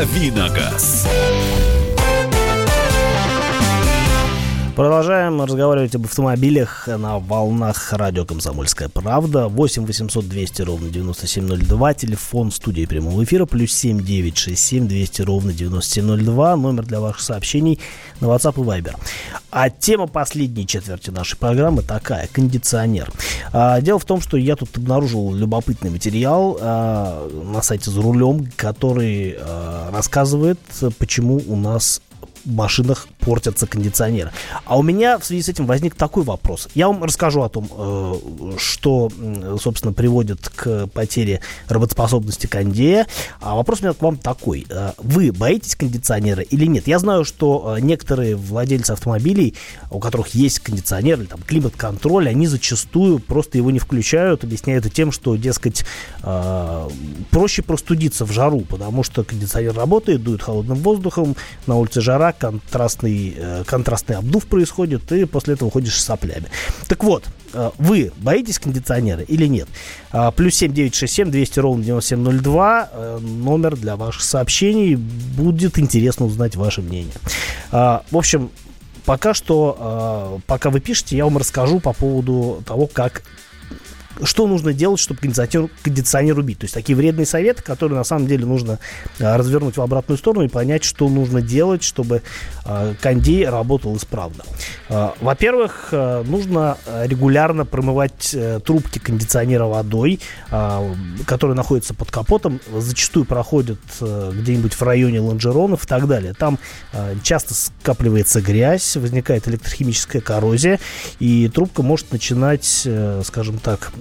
«Давиногаз». 0.00 1.04
Продолжаем 4.76 5.42
разговаривать 5.42 5.94
об 5.96 6.04
автомобилях 6.04 6.86
на 6.86 7.18
волнах 7.18 7.92
радио 7.92 8.24
«Комсомольская 8.24 8.88
правда». 8.88 9.48
8 9.48 9.84
800 9.84 10.28
200 10.28 10.62
ровно 10.62 10.88
9702. 10.88 11.94
Телефон 11.94 12.52
студии 12.52 12.86
прямого 12.86 13.24
эфира. 13.24 13.46
Плюс 13.46 13.72
7 13.74 14.00
967 14.00 14.86
200 14.86 15.22
ровно 15.22 15.52
9702. 15.52 16.56
Номер 16.56 16.86
для 16.86 17.00
ваших 17.00 17.20
сообщений 17.20 17.80
на 18.20 18.26
WhatsApp 18.26 18.54
и 18.54 18.64
Viber. 18.64 18.94
А 19.50 19.70
тема 19.70 20.06
последней 20.06 20.66
четверти 20.66 21.10
нашей 21.10 21.36
программы 21.36 21.82
такая. 21.82 22.28
Кондиционер. 22.28 23.10
А, 23.52 23.80
дело 23.80 23.98
в 23.98 24.04
том, 24.04 24.20
что 24.20 24.36
я 24.36 24.54
тут 24.54 24.76
обнаружил 24.76 25.34
любопытный 25.34 25.90
материал 25.90 26.56
а, 26.60 27.28
на 27.28 27.60
сайте 27.60 27.90
«За 27.90 28.00
рулем», 28.00 28.48
который 28.56 29.36
а, 29.38 29.90
рассказывает, 29.92 30.60
почему 30.98 31.42
у 31.46 31.56
нас 31.56 32.00
машинах 32.44 33.08
портятся 33.20 33.66
кондиционеры. 33.66 34.32
А 34.64 34.78
у 34.78 34.82
меня 34.82 35.18
в 35.18 35.24
связи 35.24 35.42
с 35.42 35.48
этим 35.48 35.66
возник 35.66 35.94
такой 35.94 36.22
вопрос. 36.24 36.68
Я 36.74 36.88
вам 36.88 37.04
расскажу 37.04 37.42
о 37.42 37.48
том, 37.48 37.68
э, 37.70 38.56
что, 38.58 39.10
собственно, 39.60 39.92
приводит 39.92 40.48
к 40.48 40.86
потере 40.88 41.40
работоспособности 41.68 42.46
кондея. 42.46 43.06
А 43.40 43.54
вопрос 43.54 43.80
у 43.80 43.84
меня 43.84 43.94
к 43.94 44.02
вам 44.02 44.16
такой. 44.16 44.66
Э, 44.68 44.92
вы 44.98 45.32
боитесь 45.32 45.76
кондиционера 45.76 46.42
или 46.42 46.66
нет? 46.66 46.86
Я 46.86 46.98
знаю, 46.98 47.24
что 47.24 47.76
э, 47.76 47.80
некоторые 47.80 48.36
владельцы 48.36 48.92
автомобилей, 48.92 49.54
у 49.90 49.98
которых 50.00 50.28
есть 50.28 50.60
кондиционер 50.60 51.20
или 51.20 51.26
там 51.26 51.40
климат-контроль, 51.42 52.28
они 52.28 52.46
зачастую 52.46 53.18
просто 53.18 53.58
его 53.58 53.70
не 53.70 53.78
включают, 53.78 54.44
объясняют 54.44 54.86
это 54.86 54.88
тем, 54.88 55.12
что, 55.12 55.36
дескать, 55.36 55.84
проще 57.30 57.62
простудиться 57.62 58.24
в 58.24 58.32
жару, 58.32 58.60
потому 58.60 59.02
что 59.02 59.24
кондиционер 59.24 59.74
работает, 59.74 60.22
дует 60.22 60.42
холодным 60.42 60.78
воздухом, 60.78 61.36
на 61.66 61.76
улице 61.76 62.00
жара, 62.00 62.29
контрастный, 62.32 63.34
э, 63.36 63.64
контрастный 63.66 64.16
обдув 64.16 64.46
происходит, 64.46 65.10
и 65.12 65.24
после 65.24 65.54
этого 65.54 65.70
ходишь 65.70 66.00
с 66.00 66.04
соплями. 66.04 66.46
Так 66.88 67.04
вот, 67.04 67.24
э, 67.52 67.70
вы 67.78 68.12
боитесь 68.16 68.58
кондиционера 68.58 69.22
или 69.22 69.46
нет? 69.46 69.68
А, 70.10 70.30
плюс 70.30 70.54
7967 70.54 71.30
200 71.30 71.60
ровно 71.60 71.84
9702 71.84 72.88
э, 72.92 73.18
номер 73.18 73.76
для 73.76 73.96
ваших 73.96 74.22
сообщений. 74.22 74.96
Будет 74.96 75.78
интересно 75.78 76.26
узнать 76.26 76.56
ваше 76.56 76.82
мнение. 76.82 77.14
А, 77.72 78.04
в 78.10 78.16
общем, 78.16 78.50
пока 79.04 79.34
что, 79.34 80.40
пока 80.46 80.70
вы 80.70 80.80
пишете, 80.80 81.16
я 81.16 81.24
вам 81.24 81.38
расскажу 81.38 81.80
по 81.80 81.92
поводу 81.92 82.62
того, 82.66 82.86
как 82.86 83.22
что 84.22 84.46
нужно 84.46 84.72
делать, 84.72 85.00
чтобы 85.00 85.20
кондиционер, 85.20 85.68
кондиционер 85.82 86.38
убить. 86.38 86.58
То 86.58 86.64
есть 86.64 86.74
такие 86.74 86.96
вредные 86.96 87.26
советы, 87.26 87.62
которые 87.62 87.98
на 87.98 88.04
самом 88.04 88.26
деле 88.26 88.46
нужно 88.46 88.78
а, 89.18 89.36
развернуть 89.36 89.76
в 89.76 89.82
обратную 89.82 90.18
сторону 90.18 90.44
и 90.44 90.48
понять, 90.48 90.84
что 90.84 91.08
нужно 91.08 91.42
делать, 91.42 91.82
чтобы 91.82 92.22
а, 92.64 92.94
кондей 93.00 93.48
работал 93.48 93.96
исправно. 93.96 94.44
А, 94.88 95.14
во-первых, 95.20 95.88
а, 95.92 96.22
нужно 96.24 96.76
регулярно 97.04 97.64
промывать 97.64 98.32
а, 98.34 98.60
трубки 98.60 98.98
кондиционера 98.98 99.64
водой, 99.64 100.20
а, 100.50 100.94
которые 101.26 101.56
находятся 101.56 101.94
под 101.94 102.10
капотом, 102.10 102.60
зачастую 102.74 103.24
проходят 103.24 103.78
а, 104.00 104.32
где-нибудь 104.32 104.74
в 104.74 104.82
районе 104.82 105.20
лонжеронов 105.20 105.84
и 105.84 105.86
так 105.86 106.06
далее. 106.06 106.34
Там 106.34 106.58
а, 106.92 107.14
часто 107.22 107.54
скапливается 107.54 108.40
грязь, 108.40 108.96
возникает 108.96 109.48
электрохимическая 109.48 110.20
коррозия, 110.20 110.78
и 111.18 111.48
трубка 111.48 111.82
может 111.82 112.12
начинать, 112.12 112.82
а, 112.86 113.22
скажем 113.24 113.58
так, 113.58 113.92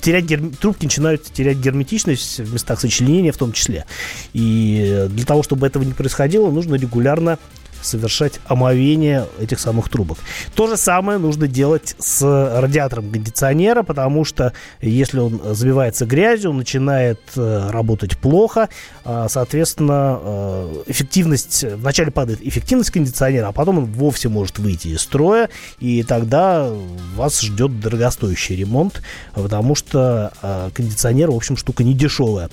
терять 0.00 0.24
гер... 0.24 0.40
трубки 0.60 0.84
начинают 0.84 1.24
терять 1.24 1.58
герметичность 1.58 2.40
в 2.40 2.52
местах 2.52 2.80
сочленения 2.80 3.32
в 3.32 3.36
том 3.36 3.52
числе. 3.52 3.86
И 4.32 5.06
для 5.10 5.24
того, 5.24 5.42
чтобы 5.42 5.66
этого 5.66 5.82
не 5.82 5.92
происходило, 5.92 6.50
нужно 6.50 6.74
регулярно 6.74 7.38
совершать 7.82 8.40
омовение 8.46 9.26
этих 9.40 9.60
самых 9.60 9.88
трубок. 9.88 10.18
То 10.54 10.66
же 10.66 10.76
самое 10.76 11.18
нужно 11.18 11.48
делать 11.48 11.96
с 11.98 12.22
радиатором 12.60 13.10
кондиционера, 13.10 13.82
потому 13.82 14.24
что 14.24 14.52
если 14.80 15.18
он 15.18 15.40
забивается 15.54 16.06
грязью, 16.06 16.50
он 16.50 16.58
начинает 16.58 17.20
э, 17.36 17.70
работать 17.70 18.18
плохо, 18.18 18.68
а, 19.04 19.28
соответственно, 19.28 20.18
э, 20.22 20.82
эффективность, 20.86 21.64
вначале 21.64 22.10
падает 22.10 22.40
эффективность 22.42 22.90
кондиционера, 22.90 23.48
а 23.48 23.52
потом 23.52 23.78
он 23.78 23.84
вовсе 23.86 24.28
может 24.28 24.58
выйти 24.58 24.88
из 24.88 25.00
строя, 25.00 25.48
и 25.78 26.02
тогда 26.02 26.70
вас 27.16 27.40
ждет 27.40 27.80
дорогостоящий 27.80 28.56
ремонт, 28.56 29.02
потому 29.34 29.74
что 29.74 30.32
э, 30.42 30.70
кондиционер, 30.74 31.30
в 31.30 31.36
общем, 31.36 31.56
штука 31.56 31.84
не 31.84 31.94
дешевая. 31.94 32.50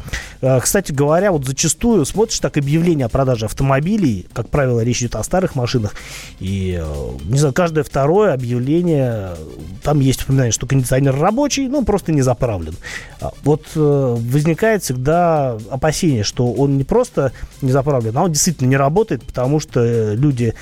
Кстати 0.62 0.92
говоря, 0.92 1.32
вот 1.32 1.46
зачастую 1.46 2.06
смотришь 2.06 2.40
так 2.40 2.58
объявление 2.58 3.06
о 3.06 3.10
продаже 3.10 3.46
автомобилей, 3.46 4.28
как 4.34 4.50
правило, 4.50 4.82
речь 4.82 5.02
идет 5.02 5.16
о 5.20 5.24
старых 5.24 5.56
машинах. 5.56 5.94
И, 6.40 6.80
э, 6.82 7.10
не 7.26 7.40
знаю, 7.40 7.54
каждое 7.54 7.84
второе 7.84 8.34
объявление, 8.34 9.36
там 9.84 10.00
есть 10.00 10.24
упоминание, 10.24 10.52
что 10.52 10.68
кондиционер 10.68 11.16
рабочий, 11.18 11.68
но 11.68 11.84
просто 11.84 12.12
не 12.12 12.22
заправлен. 12.22 12.76
А 13.22 13.32
вот 13.44 13.64
э, 13.76 14.16
возникает 14.20 14.84
всегда 14.84 15.58
опасение, 15.70 16.24
что 16.24 16.52
он 16.52 16.78
не 16.78 16.84
просто 16.84 17.32
не 17.62 17.72
заправлен, 17.72 18.18
а 18.18 18.24
он 18.24 18.32
действительно 18.32 18.68
не 18.68 18.78
работает, 18.78 19.24
потому 19.24 19.60
что 19.60 20.14
люди, 20.14 20.54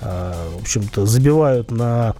э, 0.00 0.34
в 0.58 0.62
общем-то, 0.62 1.06
забивают 1.06 1.70
на 1.70 2.14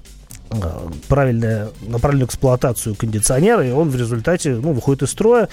правильная, 1.08 1.68
на 1.86 1.98
правильную 1.98 2.28
эксплуатацию 2.28 2.94
кондиционера, 2.94 3.66
и 3.66 3.72
он 3.72 3.90
в 3.90 3.96
результате 3.96 4.54
ну, 4.54 4.72
выходит 4.72 5.02
из 5.02 5.10
строя. 5.10 5.48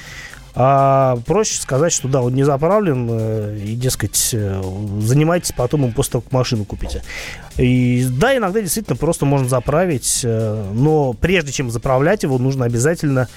А 0.53 1.17
проще 1.25 1.61
сказать, 1.61 1.93
что 1.93 2.07
да, 2.07 2.21
он 2.21 2.33
не 2.33 2.43
заправлен, 2.43 3.07
э, 3.09 3.57
и, 3.63 3.75
дескать, 3.75 4.31
э, 4.33 4.61
занимайтесь 4.99 5.53
потом 5.55 5.85
им 5.85 5.93
после 5.93 6.13
того, 6.13 6.21
как 6.23 6.33
машину 6.33 6.65
купите. 6.65 7.03
И 7.57 8.05
да, 8.09 8.35
иногда 8.35 8.59
действительно 8.59 8.97
просто 8.97 9.25
можно 9.25 9.47
заправить, 9.47 10.21
э, 10.23 10.71
но 10.73 11.13
прежде 11.13 11.53
чем 11.53 11.71
заправлять 11.71 12.23
его, 12.23 12.37
нужно 12.37 12.65
обязательно 12.65 13.29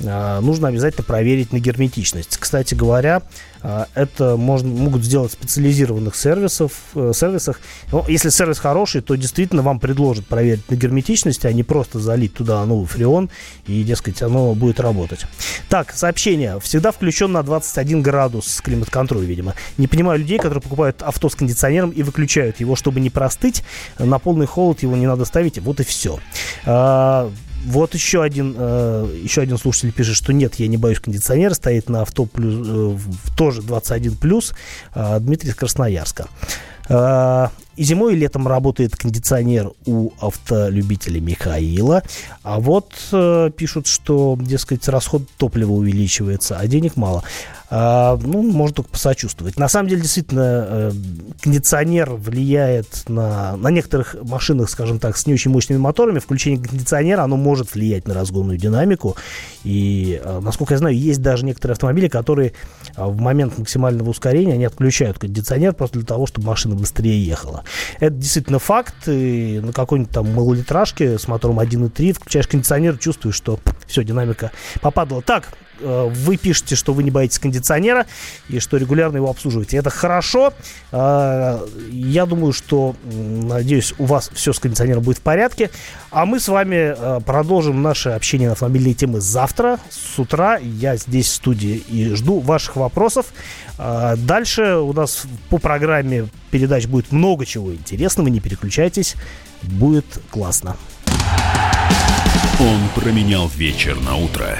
нужно 0.00 0.68
обязательно 0.68 1.04
проверить 1.04 1.52
на 1.52 1.58
герметичность. 1.58 2.36
Кстати 2.38 2.74
говоря, 2.74 3.22
а, 3.62 3.86
это 3.94 4.36
можно, 4.36 4.68
могут 4.68 5.04
сделать 5.04 5.32
в 5.32 5.34
специализированных 5.34 6.16
сервисов, 6.16 6.72
э, 6.94 7.12
сервисах. 7.14 7.60
Но 7.92 8.04
если 8.08 8.30
сервис 8.30 8.58
хороший, 8.58 9.02
то 9.02 9.14
действительно 9.16 9.62
вам 9.62 9.80
предложат 9.80 10.26
проверить 10.26 10.70
на 10.70 10.76
герметичность, 10.76 11.44
а 11.44 11.52
не 11.52 11.62
просто 11.62 11.98
залить 11.98 12.34
туда 12.34 12.64
новый 12.64 12.86
фреон 12.86 13.28
и, 13.66 13.82
дескать, 13.82 14.22
оно 14.22 14.54
будет 14.54 14.80
работать. 14.80 15.26
Так, 15.68 15.92
сообщение. 15.92 16.58
Всегда 16.60 16.90
включен 16.90 17.32
на 17.32 17.42
21 17.42 18.02
градус 18.02 18.60
климат-контроль, 18.62 19.24
видимо. 19.24 19.54
Не 19.76 19.88
понимаю 19.88 20.20
людей, 20.20 20.38
которые 20.38 20.62
покупают 20.62 21.02
авто 21.02 21.28
с 21.28 21.34
кондиционером 21.34 21.90
и 21.90 22.02
выключают 22.02 22.60
его, 22.60 22.76
чтобы 22.76 23.00
не 23.00 23.10
простыть. 23.10 23.62
На 23.98 24.18
полный 24.18 24.46
холод 24.46 24.82
его 24.82 24.96
не 24.96 25.06
надо 25.06 25.24
ставить. 25.26 25.58
Вот 25.58 25.80
и 25.80 25.84
все. 25.84 26.18
Вот 27.64 27.94
еще 27.94 28.22
один, 28.22 28.54
э, 28.56 29.20
еще 29.22 29.42
один 29.42 29.58
слушатель 29.58 29.92
пишет, 29.92 30.16
что 30.16 30.32
нет, 30.32 30.54
я 30.56 30.68
не 30.68 30.76
боюсь 30.76 31.00
кондиционера, 31.00 31.54
стоит 31.54 31.88
на 31.88 32.02
авто 32.02 32.24
плюс, 32.24 32.66
э, 32.66 32.96
тоже 33.36 33.62
21 33.62 34.16
плюс, 34.16 34.54
э, 34.94 35.18
Дмитрий 35.20 35.50
из 35.50 35.54
Красноярска. 35.54 36.28
И 37.76 37.84
зимой, 37.84 38.14
и 38.14 38.16
летом 38.16 38.48
работает 38.48 38.96
кондиционер 38.96 39.70
у 39.86 40.10
автолюбителя 40.20 41.20
Михаила. 41.20 42.02
А 42.42 42.58
вот 42.58 42.92
пишут, 43.56 43.86
что, 43.86 44.36
дескать, 44.40 44.88
расход 44.88 45.22
топлива 45.36 45.70
увеличивается, 45.70 46.58
а 46.58 46.66
денег 46.66 46.96
мало. 46.96 47.22
А, 47.72 48.18
ну, 48.20 48.42
можно 48.42 48.74
только 48.74 48.90
посочувствовать. 48.90 49.56
На 49.56 49.68
самом 49.68 49.88
деле, 49.88 50.02
действительно, 50.02 50.66
э, 50.68 50.92
кондиционер 51.40 52.10
влияет 52.10 53.08
на, 53.08 53.56
на 53.56 53.68
некоторых 53.68 54.16
машинах, 54.22 54.68
скажем 54.68 54.98
так, 54.98 55.16
с 55.16 55.26
не 55.26 55.34
очень 55.34 55.52
мощными 55.52 55.78
моторами. 55.78 56.18
Включение 56.18 56.60
кондиционера, 56.60 57.22
оно 57.22 57.36
может 57.36 57.72
влиять 57.74 58.08
на 58.08 58.14
разгонную 58.14 58.58
динамику. 58.58 59.16
И, 59.62 60.20
э, 60.22 60.40
насколько 60.40 60.74
я 60.74 60.78
знаю, 60.78 60.98
есть 60.98 61.22
даже 61.22 61.44
некоторые 61.44 61.74
автомобили, 61.74 62.08
которые 62.08 62.54
э, 62.96 63.04
в 63.04 63.20
момент 63.20 63.56
максимального 63.56 64.10
ускорения, 64.10 64.54
они 64.54 64.64
отключают 64.64 65.20
кондиционер 65.20 65.72
просто 65.72 65.98
для 66.00 66.06
того, 66.06 66.26
чтобы 66.26 66.48
машина 66.48 66.74
быстрее 66.74 67.24
ехала. 67.24 67.62
Это 68.00 68.16
действительно 68.16 68.58
факт. 68.58 68.94
И 69.06 69.60
на 69.62 69.72
какой-нибудь 69.72 70.12
там 70.12 70.32
малолитражке 70.34 71.20
с 71.20 71.28
мотором 71.28 71.60
1.3 71.60 72.14
включаешь 72.14 72.48
кондиционер, 72.48 72.98
чувствуешь, 72.98 73.36
что 73.36 73.60
все, 73.86 74.02
динамика 74.02 74.50
попадала. 74.80 75.22
Так, 75.22 75.50
вы 75.82 76.36
пишете, 76.36 76.76
что 76.76 76.92
вы 76.92 77.02
не 77.02 77.10
боитесь 77.10 77.38
кондиционера 77.38 78.06
и 78.48 78.58
что 78.58 78.76
регулярно 78.76 79.16
его 79.16 79.30
обслуживаете. 79.30 79.76
Это 79.76 79.90
хорошо. 79.90 80.52
Э, 80.92 81.66
я 81.90 82.26
думаю, 82.26 82.52
что, 82.52 82.94
надеюсь, 83.04 83.94
у 83.98 84.04
вас 84.04 84.30
все 84.34 84.52
с 84.52 84.58
кондиционером 84.58 85.02
будет 85.02 85.18
в 85.18 85.22
порядке. 85.22 85.70
А 86.10 86.26
мы 86.26 86.40
с 86.40 86.48
вами 86.48 86.94
э, 86.96 87.20
продолжим 87.20 87.82
наше 87.82 88.10
общение 88.10 88.48
на 88.48 88.52
автомобильные 88.52 88.94
темы 88.94 89.20
завтра 89.20 89.78
с 89.90 90.18
утра. 90.18 90.58
Я 90.58 90.96
здесь 90.96 91.28
в 91.28 91.34
студии 91.34 91.76
и 91.88 92.14
жду 92.14 92.40
ваших 92.40 92.76
вопросов. 92.76 93.26
Дальше 93.78 94.76
у 94.76 94.92
нас 94.92 95.22
по 95.48 95.56
программе 95.58 96.28
передач 96.50 96.86
будет 96.86 97.12
много 97.12 97.46
чего 97.46 97.72
интересного. 97.72 98.28
Не 98.28 98.40
переключайтесь. 98.40 99.16
Будет 99.62 100.04
классно. 100.30 100.76
Он 102.60 102.78
променял 102.94 103.48
вечер 103.48 103.98
на 104.00 104.16
утро 104.16 104.58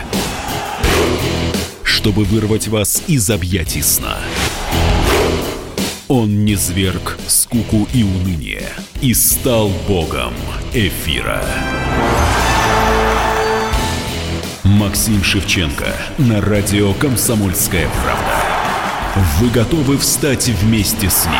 чтобы 2.01 2.25
вырвать 2.25 2.67
вас 2.67 3.03
из 3.09 3.29
объятий 3.29 3.83
сна. 3.83 4.17
Он 6.09 6.47
не 6.47 6.55
зверг 6.55 7.19
скуку 7.27 7.87
и 7.93 8.03
уныние 8.03 8.71
и 9.03 9.13
стал 9.13 9.71
богом 9.87 10.33
эфира. 10.73 11.45
Максим 14.65 15.23
Шевченко 15.23 15.93
на 16.17 16.41
радио 16.41 16.95
«Комсомольская 16.95 17.87
правда». 18.03 19.21
Вы 19.39 19.51
готовы 19.51 19.99
встать 19.99 20.49
вместе 20.49 21.11
с 21.11 21.27
ним? 21.27 21.35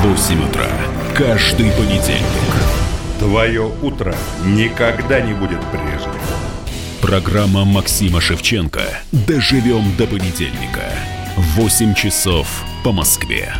В 0.00 0.06
8 0.08 0.48
утра 0.48 0.68
каждый 1.14 1.70
понедельник. 1.72 2.54
Твое 3.18 3.70
утро 3.82 4.16
никогда 4.46 5.20
не 5.20 5.34
будет 5.34 5.60
прежним. 5.70 6.23
Программа 7.04 7.66
Максима 7.66 8.18
Шевченко. 8.18 8.80
Доживем 9.12 9.94
до 9.98 10.06
понедельника. 10.06 10.90
8 11.36 11.92
часов 11.92 12.64
по 12.82 12.92
Москве. 12.92 13.52